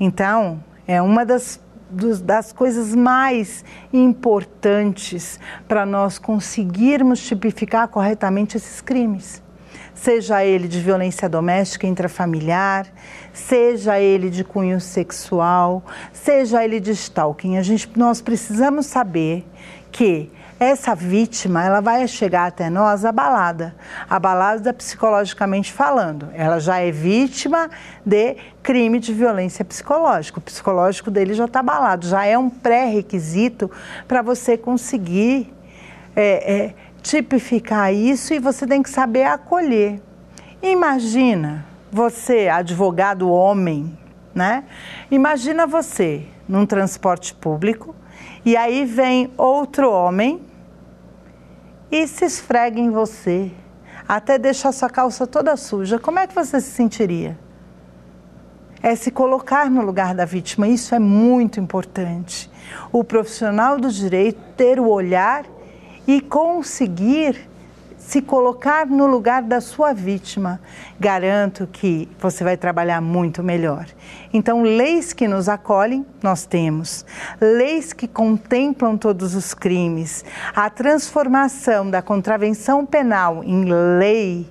[0.00, 1.62] Então, é uma das
[1.92, 5.38] dos, das coisas mais importantes
[5.68, 9.42] para nós conseguirmos tipificar corretamente esses crimes.
[9.94, 12.86] Seja ele de violência doméstica intrafamiliar,
[13.32, 17.56] seja ele de cunho sexual, seja ele de stalking.
[17.56, 19.46] A gente, nós precisamos saber
[19.92, 20.30] que
[20.62, 23.74] essa vítima ela vai chegar até nós abalada,
[24.08, 26.30] abalada psicologicamente falando.
[26.34, 27.68] Ela já é vítima
[28.06, 30.38] de crime de violência psicológica.
[30.38, 33.70] O psicológico dele já está abalado, já é um pré-requisito
[34.06, 35.52] para você conseguir
[36.14, 40.00] é, é, tipificar isso e você tem que saber acolher.
[40.62, 43.98] Imagina você, advogado homem,
[44.32, 44.64] né?
[45.10, 47.94] Imagina você num transporte público
[48.44, 50.51] e aí vem outro homem
[51.92, 53.52] e se esfrega em você,
[54.08, 57.38] até deixar sua calça toda suja, como é que você se sentiria?
[58.82, 62.50] É se colocar no lugar da vítima, isso é muito importante.
[62.90, 65.44] O profissional do direito ter o olhar
[66.06, 67.48] e conseguir
[68.12, 70.60] se colocar no lugar da sua vítima.
[71.00, 73.86] Garanto que você vai trabalhar muito melhor.
[74.34, 77.06] Então, leis que nos acolhem, nós temos.
[77.40, 80.26] Leis que contemplam todos os crimes.
[80.54, 83.64] A transformação da contravenção penal em
[83.98, 84.46] lei,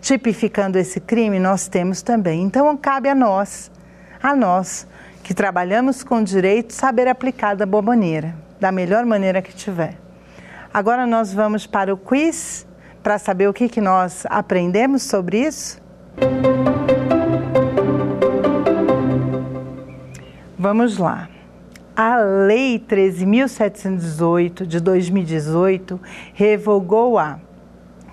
[0.00, 2.42] tipificando esse crime, nós temos também.
[2.42, 3.70] Então, cabe a nós,
[4.20, 4.84] a nós,
[5.22, 9.96] que trabalhamos com direito, saber aplicar da boa maneira, da melhor maneira que tiver.
[10.74, 12.65] Agora nós vamos para o quiz
[13.06, 15.80] para saber o que, que nós aprendemos sobre isso?
[20.58, 21.28] Vamos lá.
[21.94, 26.00] A Lei 13.718 de 2018
[26.34, 27.38] revogou a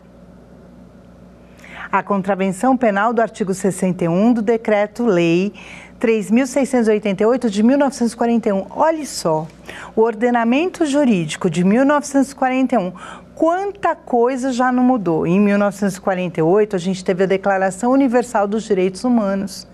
[1.92, 5.52] a contravenção penal do artigo 61 do Decreto-Lei
[6.00, 8.66] 3.688 de 1941.
[8.70, 9.48] Olhe só,
[9.96, 12.92] o ordenamento jurídico de 1941
[13.34, 15.26] quanta coisa já não mudou.
[15.26, 19.66] Em 1948, a gente teve a Declaração Universal dos Direitos Humanos.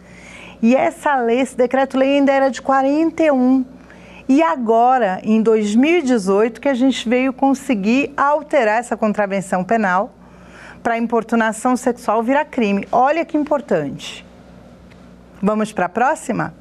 [0.62, 3.64] E essa lei, esse decreto-lei ainda era de 41.
[4.28, 10.12] E agora, em 2018, que a gente veio conseguir alterar essa contravenção penal
[10.82, 12.86] para importunação sexual virar crime.
[12.90, 14.26] Olha que importante.
[15.40, 16.54] Vamos para a próxima?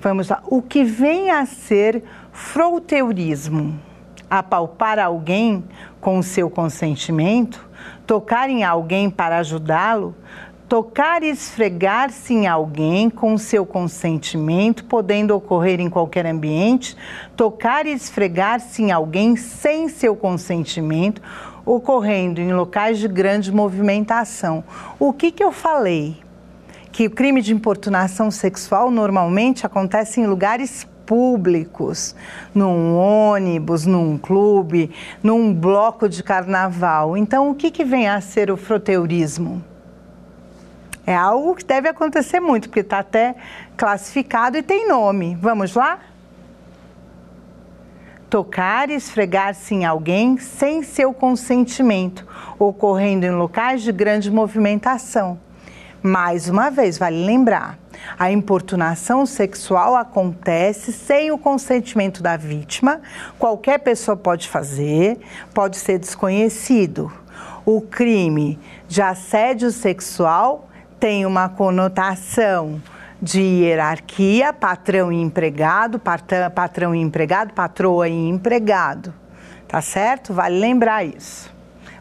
[0.00, 0.40] Vamos lá.
[0.46, 3.80] O que vem a ser fronteurismo?
[4.30, 5.64] Apalpar alguém
[6.00, 7.65] com o seu consentimento,
[8.06, 10.14] tocar em alguém para ajudá-lo,
[10.68, 16.96] tocar e esfregar-se em alguém com seu consentimento, podendo ocorrer em qualquer ambiente,
[17.36, 21.22] tocar e esfregar-se em alguém sem seu consentimento,
[21.64, 24.64] ocorrendo em locais de grande movimentação.
[24.98, 26.16] O que, que eu falei?
[26.90, 32.14] Que o crime de importunação sexual normalmente acontece em lugares públicos,
[32.52, 34.90] num ônibus, num clube,
[35.22, 37.16] num bloco de carnaval.
[37.16, 39.64] Então, o que, que vem a ser o froteurismo?
[41.06, 43.36] É algo que deve acontecer muito, porque está até
[43.76, 45.38] classificado e tem nome.
[45.40, 46.00] Vamos lá?
[48.28, 52.26] Tocar e esfregar-se em alguém sem seu consentimento,
[52.58, 55.45] ocorrendo em locais de grande movimentação.
[56.06, 57.76] Mais uma vez, vale lembrar:
[58.16, 63.00] a importunação sexual acontece sem o consentimento da vítima,
[63.40, 65.18] qualquer pessoa pode fazer,
[65.52, 67.12] pode ser desconhecido.
[67.64, 70.68] O crime de assédio sexual
[71.00, 72.80] tem uma conotação
[73.20, 76.00] de hierarquia, patrão e empregado,
[76.54, 79.12] patrão e empregado, patroa e empregado.
[79.66, 80.32] Tá certo?
[80.32, 81.52] Vale lembrar isso.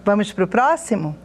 [0.03, 1.15] Vamos para o próximo?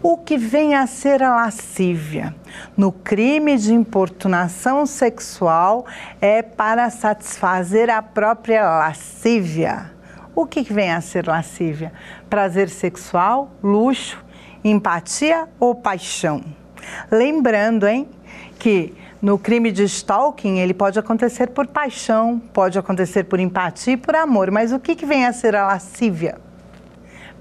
[0.00, 2.32] O que vem a ser a lascívia?
[2.76, 5.86] No crime de importunação sexual
[6.20, 9.90] é para satisfazer a própria lascívia.
[10.36, 11.92] O que vem a ser lascívia?
[12.30, 14.24] Prazer sexual, luxo,
[14.62, 16.44] empatia ou paixão?
[17.10, 18.08] Lembrando, hein,
[18.56, 23.96] que no crime de stalking ele pode acontecer por paixão, pode acontecer por empatia e
[23.96, 26.38] por amor, mas o que, que vem a ser a lascívia?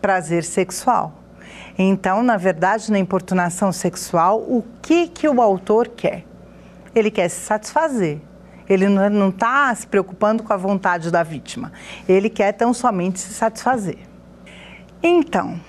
[0.02, 1.27] Prazer sexual.
[1.78, 6.26] Então, na verdade, na importunação sexual, o que, que o autor quer?
[6.96, 8.20] Ele quer se satisfazer.
[8.68, 11.72] Ele não está se preocupando com a vontade da vítima.
[12.08, 14.00] Ele quer tão somente se satisfazer.
[15.02, 15.60] Então,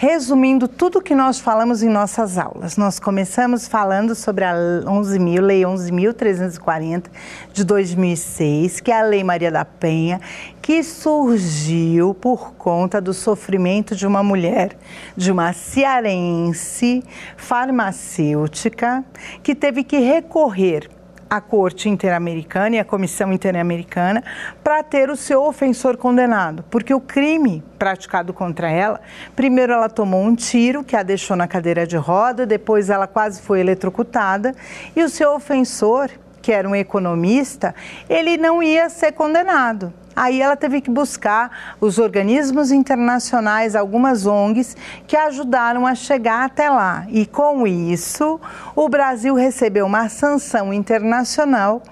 [0.00, 5.60] resumindo tudo que nós falamos em nossas aulas, nós começamos falando sobre a 11.000, Lei
[5.60, 7.04] 11.340
[7.52, 10.18] de 2006, que é a Lei Maria da Penha,
[10.62, 14.74] que surgiu por conta do sofrimento de uma mulher,
[15.14, 17.04] de uma cearense
[17.36, 19.04] farmacêutica,
[19.42, 20.88] que teve que recorrer
[21.30, 24.24] a Corte Interamericana e a Comissão Interamericana
[24.64, 29.00] para ter o seu ofensor condenado, porque o crime praticado contra ela,
[29.36, 33.40] primeiro ela tomou um tiro que a deixou na cadeira de roda, depois ela quase
[33.40, 34.54] foi eletrocutada
[34.96, 36.10] e o seu ofensor,
[36.42, 37.74] que era um economista,
[38.08, 39.92] ele não ia ser condenado.
[40.14, 46.68] Aí ela teve que buscar os organismos internacionais, algumas ONGs, que ajudaram a chegar até
[46.68, 47.06] lá.
[47.08, 48.40] E com isso,
[48.74, 51.82] o Brasil recebeu uma sanção internacional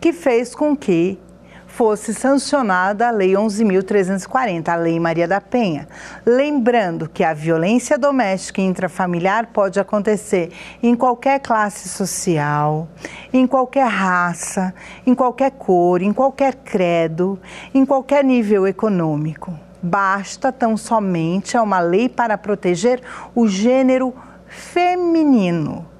[0.00, 1.18] que fez com que
[1.74, 5.88] fosse sancionada a Lei 11.340, a Lei Maria da Penha.
[6.24, 12.86] Lembrando que a violência doméstica e intrafamiliar pode acontecer em qualquer classe social,
[13.32, 14.72] em qualquer raça,
[15.04, 17.40] em qualquer cor, em qualquer credo,
[17.74, 19.52] em qualquer nível econômico.
[19.82, 23.00] Basta tão somente a uma lei para proteger
[23.34, 24.14] o gênero
[24.46, 25.93] feminino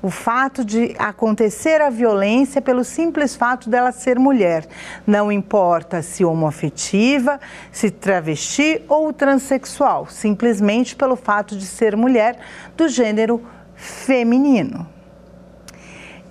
[0.00, 4.66] o fato de acontecer a violência pelo simples fato dela ser mulher.
[5.06, 7.40] Não importa se homoafetiva,
[7.72, 12.38] se travesti ou transexual, simplesmente pelo fato de ser mulher
[12.76, 13.42] do gênero
[13.74, 14.86] feminino.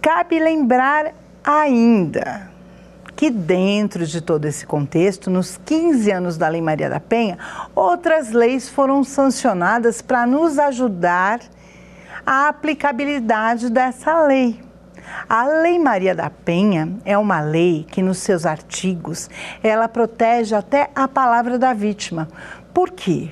[0.02, 1.14] Cabe lembrar
[1.44, 2.50] ainda
[3.18, 7.38] que dentro de todo esse contexto, nos 15 anos da Lei Maria da Penha,
[7.74, 11.57] outras leis foram sancionadas para nos ajudar a
[12.28, 14.60] aplicabilidade dessa lei.
[15.30, 19.30] A Lei Maria da Penha é uma lei que nos seus artigos
[19.64, 22.28] ela protege até a palavra da vítima.
[22.74, 23.32] Por quê?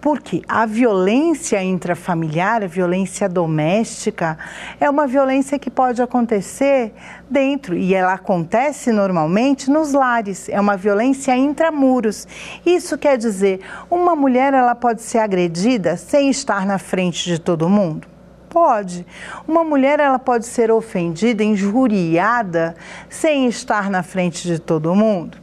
[0.00, 4.38] Porque a violência intrafamiliar, a violência doméstica,
[4.80, 6.92] é uma violência que pode acontecer
[7.30, 10.48] dentro e ela acontece normalmente nos lares.
[10.48, 12.26] É uma violência intramuros.
[12.64, 13.60] Isso quer dizer,
[13.90, 18.15] uma mulher ela pode ser agredida sem estar na frente de todo mundo?
[18.56, 19.06] Pode.
[19.46, 22.74] Uma mulher ela pode ser ofendida, injuriada
[23.06, 25.36] sem estar na frente de todo mundo?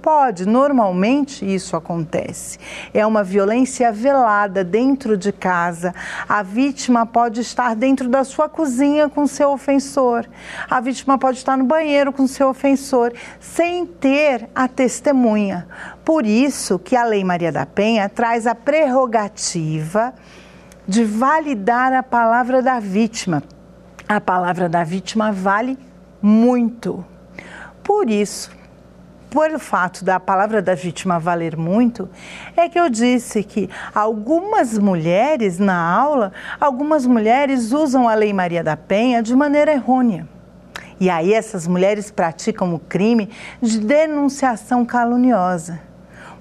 [0.00, 2.58] Pode, normalmente isso acontece.
[2.94, 5.94] É uma violência velada dentro de casa.
[6.26, 10.24] A vítima pode estar dentro da sua cozinha com seu ofensor.
[10.70, 15.68] A vítima pode estar no banheiro com seu ofensor, sem ter a testemunha.
[16.02, 20.14] Por isso que a Lei Maria da Penha traz a prerrogativa
[20.86, 23.42] de validar a palavra da vítima.
[24.08, 25.78] A palavra da vítima vale
[26.20, 27.04] muito.
[27.82, 28.50] Por isso,
[29.30, 32.08] pelo fato da palavra da vítima valer muito,
[32.56, 38.62] é que eu disse que algumas mulheres na aula, algumas mulheres usam a Lei Maria
[38.62, 40.28] da Penha de maneira errônea.
[41.00, 43.28] E aí essas mulheres praticam o crime
[43.60, 45.80] de denunciação caluniosa.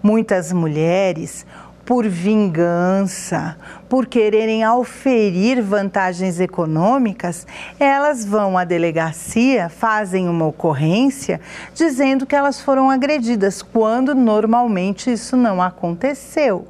[0.04, 1.46] Muitas mulheres
[1.84, 3.58] por vingança,
[3.94, 7.46] por quererem auferir vantagens econômicas,
[7.80, 11.40] elas vão à delegacia, fazem uma ocorrência
[11.76, 16.68] dizendo que elas foram agredidas, quando normalmente isso não aconteceu.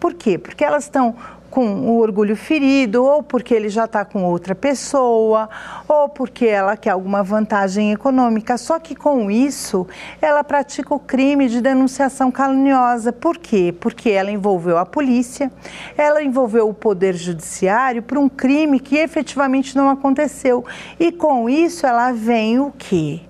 [0.00, 0.36] Por quê?
[0.36, 1.14] Porque elas estão
[1.52, 5.50] com o orgulho ferido, ou porque ele já está com outra pessoa,
[5.86, 8.56] ou porque ela quer alguma vantagem econômica.
[8.56, 9.86] Só que com isso,
[10.20, 13.12] ela pratica o crime de denunciação caluniosa.
[13.12, 13.74] Por quê?
[13.78, 15.52] Porque ela envolveu a polícia,
[15.94, 20.64] ela envolveu o poder judiciário por um crime que efetivamente não aconteceu.
[20.98, 23.20] E com isso, ela vem o quê?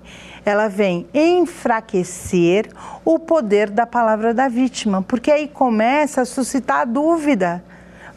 [0.45, 2.67] ela vem enfraquecer
[3.05, 7.63] o poder da palavra da vítima, porque aí começa a suscitar dúvida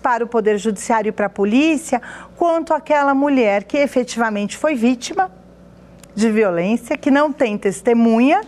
[0.07, 2.01] para o Poder Judiciário e para a polícia
[2.37, 5.33] quanto àquela mulher que efetivamente foi vítima
[6.15, 8.43] de violência, que não tem testemunha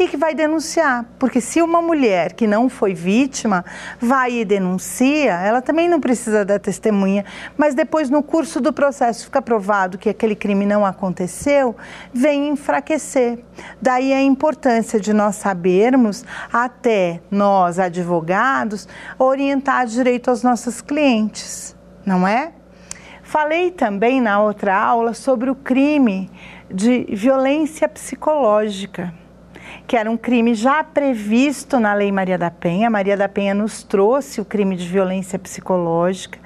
[0.00, 1.04] e que vai denunciar.
[1.18, 3.64] Porque se uma mulher que não foi vítima
[4.00, 7.24] vai e denuncia, ela também não precisa da testemunha,
[7.56, 11.76] mas depois no curso do processo fica provado que aquele crime não aconteceu,
[12.14, 13.40] vem enfraquecer.
[13.80, 18.88] Daí a importância de nós sabermos, até nós advogados,
[19.18, 21.76] orientar direito aos nossos clientes,
[22.06, 22.52] não é?
[23.22, 26.30] Falei também na outra aula sobre o crime
[26.72, 29.12] de violência psicológica
[29.90, 32.88] que era um crime já previsto na Lei Maria da Penha.
[32.88, 36.38] Maria da Penha nos trouxe o crime de violência psicológica.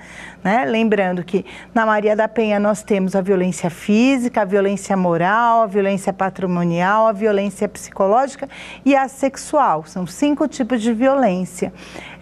[0.43, 0.65] Né?
[0.65, 5.67] Lembrando que na Maria da Penha nós temos a violência física, a violência moral, a
[5.67, 8.49] violência patrimonial, a violência psicológica
[8.83, 9.85] e a sexual.
[9.85, 11.71] São cinco tipos de violência.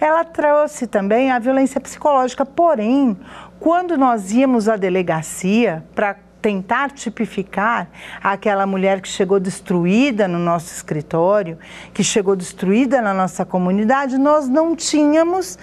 [0.01, 3.17] Ela trouxe também a violência psicológica, porém,
[3.61, 7.89] quando nós íamos à delegacia para tentar tipificar
[8.23, 11.57] aquela mulher que chegou destruída no nosso escritório,
[11.95, 15.57] que chegou destruída na nossa comunidade, nós não tínhamos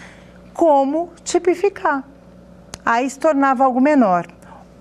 [0.54, 2.04] como tipificar.
[2.86, 4.26] Aí se tornava algo menor.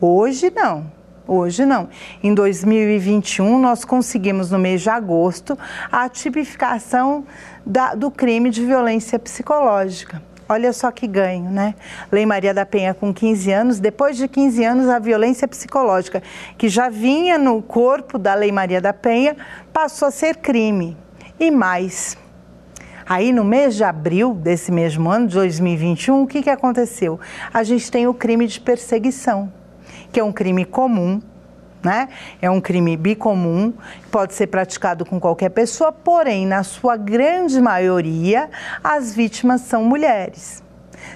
[0.01, 0.91] Hoje não.
[1.27, 1.91] Hoje não.
[2.23, 5.59] Em 2021, nós conseguimos, no mês de agosto,
[5.93, 7.27] a tipificação
[7.67, 10.23] da, do crime de violência psicológica.
[10.49, 11.75] Olha só que ganho, né?
[12.11, 16.23] Lei Maria da Penha com 15 anos, depois de 15 anos a violência psicológica,
[16.57, 19.37] que já vinha no corpo da Lei Maria da Penha,
[19.73, 20.97] passou a ser crime.
[21.39, 22.17] E mais,
[23.09, 27.19] Aí, no mês de abril desse mesmo ano, de 2021, o que, que aconteceu?
[27.55, 29.51] A gente tem o crime de perseguição,
[30.13, 31.19] que é um crime comum
[31.83, 32.09] né?
[32.41, 33.73] É um crime bicomum,
[34.11, 38.51] pode ser praticado com qualquer pessoa, porém, na sua grande maioria,
[38.83, 40.63] as vítimas são mulheres.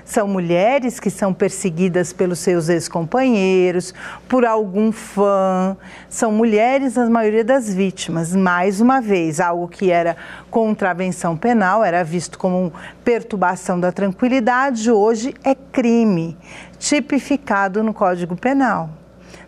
[0.05, 3.95] São mulheres que são perseguidas pelos seus ex-companheiros,
[4.29, 5.77] por algum fã.
[6.09, 8.35] São mulheres, a maioria das vítimas.
[8.35, 10.17] Mais uma vez, algo que era
[10.51, 12.73] contravenção penal, era visto como
[13.05, 16.37] perturbação da tranquilidade, hoje é crime,
[16.79, 19.01] tipificado no Código Penal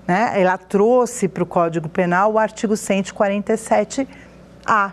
[0.06, 4.92] né, ela trouxe para o Código Penal o artigo 147-A,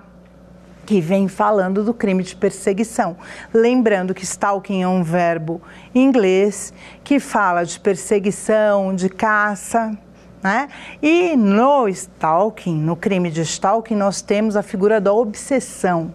[0.85, 3.17] que vem falando do crime de perseguição.
[3.53, 5.61] Lembrando que stalking é um verbo
[5.93, 9.97] inglês que fala de perseguição, de caça.
[10.41, 10.69] Né?
[11.01, 16.13] E no stalking, no crime de stalking, nós temos a figura da obsessão.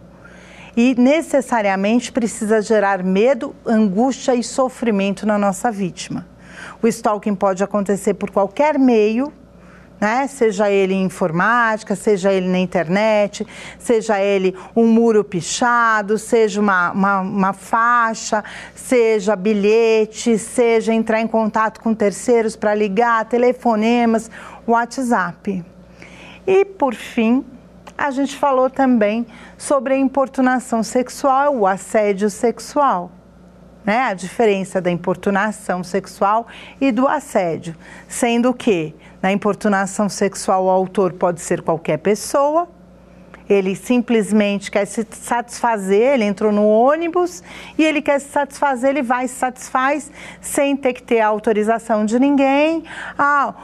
[0.77, 6.27] E necessariamente precisa gerar medo, angústia e sofrimento na nossa vítima.
[6.83, 9.33] O stalking pode acontecer por qualquer meio,
[10.01, 10.27] né?
[10.27, 13.47] Seja ele em informática, seja ele na internet,
[13.79, 18.45] seja ele um muro pichado, seja uma, uma, uma, faixa,
[18.75, 24.31] seja bilhete, seja entrar em contato com terceiros para ligar, telefonemas,
[24.67, 25.65] WhatsApp.
[26.47, 27.45] E por fim,
[27.97, 29.27] a gente falou também
[29.57, 33.11] sobre a importunação sexual, o assédio sexual.
[33.87, 34.01] Né?
[34.01, 36.49] A diferença da importunação sexual
[36.81, 37.77] e do assédio,
[38.09, 42.69] sendo que na importunação sexual, o autor pode ser qualquer pessoa,
[43.49, 47.43] ele simplesmente quer se satisfazer, ele entrou no ônibus
[47.79, 50.11] e ele quer se satisfazer, ele vai se satisfaz
[50.41, 52.83] sem ter que ter autorização de ninguém.
[53.17, 53.55] Ah,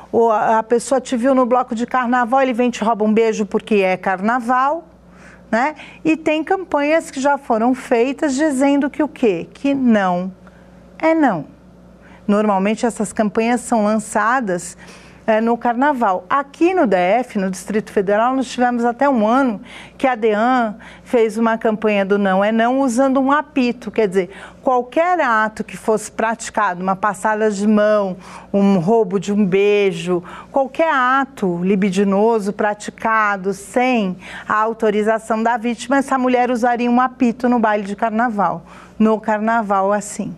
[0.59, 3.77] a pessoa te viu no bloco de carnaval, ele vem te rouba um beijo porque
[3.77, 4.92] é carnaval.
[5.53, 5.75] Né?
[6.03, 9.47] E tem campanhas que já foram feitas dizendo que o quê?
[9.53, 10.33] Que não
[11.03, 11.45] é não.
[12.27, 14.79] Normalmente essas campanhas são lançadas
[15.33, 16.27] é, no carnaval.
[16.29, 19.63] Aqui no DF, no Distrito Federal, nós tivemos até um ano
[19.97, 24.31] que a DEAN fez uma campanha do não é não usando um apito, quer dizer,
[24.61, 28.17] qualquer ato que fosse praticado, uma passada de mão,
[28.53, 36.19] um roubo de um beijo, qualquer ato libidinoso praticado sem a autorização da vítima, essa
[36.19, 38.67] mulher usaria um apito no baile de carnaval,
[38.99, 40.35] no carnaval assim.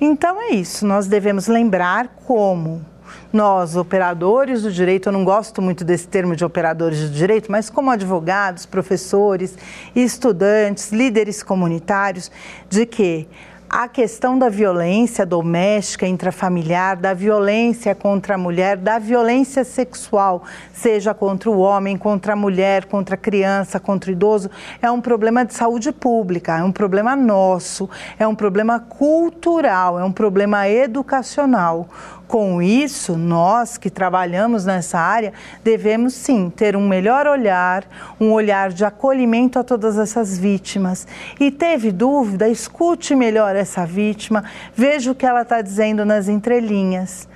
[0.00, 2.93] Então é isso, nós devemos lembrar como
[3.34, 7.68] nós, operadores do direito, eu não gosto muito desse termo de operadores do direito, mas
[7.68, 9.58] como advogados, professores,
[9.94, 12.30] estudantes, líderes comunitários,
[12.70, 13.28] de que
[13.76, 21.12] a questão da violência doméstica, intrafamiliar, da violência contra a mulher, da violência sexual, seja
[21.12, 24.48] contra o homem, contra a mulher, contra a criança, contra o idoso,
[24.80, 30.04] é um problema de saúde pública, é um problema nosso, é um problema cultural, é
[30.04, 31.88] um problema educacional.
[32.26, 37.84] Com isso, nós que trabalhamos nessa área devemos sim ter um melhor olhar,
[38.18, 41.06] um olhar de acolhimento a todas essas vítimas.
[41.38, 44.44] E teve dúvida, escute melhor essa vítima,
[44.74, 47.28] veja o que ela está dizendo nas entrelinhas.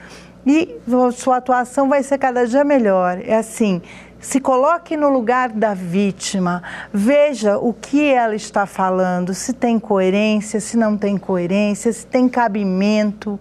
[0.47, 0.77] E
[1.15, 3.21] sua atuação vai ser cada dia melhor.
[3.23, 3.83] É assim,
[4.19, 6.63] se coloque no lugar da vítima,
[6.93, 12.29] veja o que ela está falando, se tem coerência, se não tem coerência, se tem
[12.29, 13.39] cabimento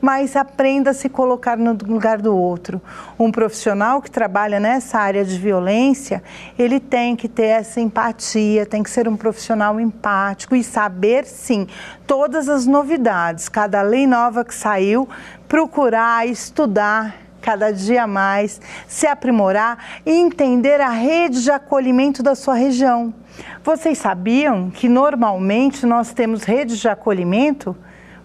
[0.00, 2.80] mas aprenda a se colocar no lugar do outro.
[3.18, 6.22] Um profissional que trabalha nessa área de violência,
[6.58, 11.66] ele tem que ter essa empatia, tem que ser um profissional empático e saber, sim,
[12.06, 15.08] todas as novidades, cada lei nova que saiu,
[15.48, 22.54] procurar estudar cada dia mais, se aprimorar e entender a rede de acolhimento da sua
[22.54, 23.14] região.
[23.62, 27.76] Vocês sabiam que normalmente nós temos redes de acolhimento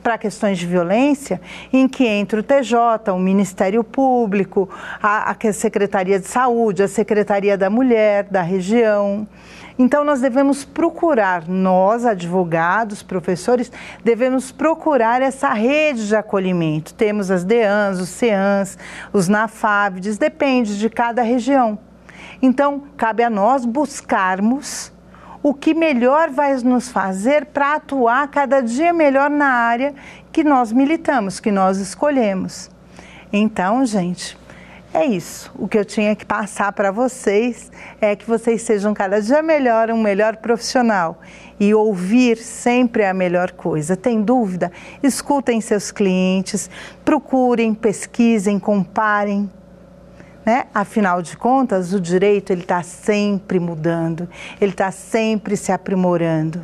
[0.03, 1.39] para questões de violência,
[1.71, 4.69] em que entra o TJ, o Ministério Público,
[5.01, 9.25] a, a Secretaria de Saúde, a Secretaria da Mulher da região.
[9.79, 13.71] Então, nós devemos procurar, nós, advogados, professores,
[14.03, 16.93] devemos procurar essa rede de acolhimento.
[16.93, 18.77] Temos as DEANs, os CEANs,
[19.11, 21.79] os NAFAVDs, depende de cada região.
[22.39, 24.92] Então, cabe a nós buscarmos
[25.43, 29.93] o que melhor vai nos fazer para atuar cada dia melhor na área
[30.31, 32.71] que nós militamos, que nós escolhemos.
[33.31, 34.37] Então, gente,
[34.93, 35.51] é isso.
[35.55, 37.69] O que eu tinha que passar para vocês
[37.99, 41.19] é que vocês sejam cada dia melhor, um melhor profissional.
[41.59, 43.97] E ouvir sempre é a melhor coisa.
[43.97, 44.71] Tem dúvida?
[45.01, 46.69] Escutem seus clientes,
[47.03, 49.49] procurem, pesquisem, comparem.
[50.45, 50.65] Né?
[50.73, 54.27] Afinal de contas, o direito ele está sempre mudando,
[54.59, 56.63] ele está sempre se aprimorando.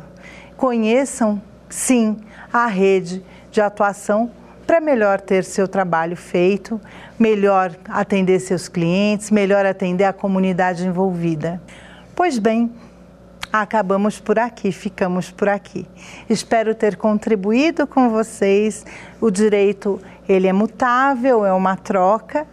[0.56, 2.18] Conheçam, sim,
[2.52, 4.30] a rede de atuação
[4.66, 6.80] para melhor ter seu trabalho feito,
[7.18, 11.60] melhor atender seus clientes, melhor atender a comunidade envolvida.
[12.14, 12.70] Pois bem,
[13.52, 15.86] acabamos por aqui, ficamos por aqui.
[16.28, 18.84] Espero ter contribuído com vocês.
[19.20, 22.46] O direito, ele é mutável, é uma troca,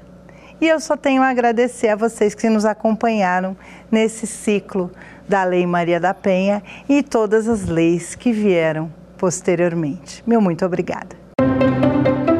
[0.59, 3.55] e eu só tenho a agradecer a vocês que nos acompanharam
[3.91, 4.91] nesse ciclo
[5.27, 10.23] da Lei Maria da Penha e todas as leis que vieram posteriormente.
[10.25, 11.17] Meu muito obrigada.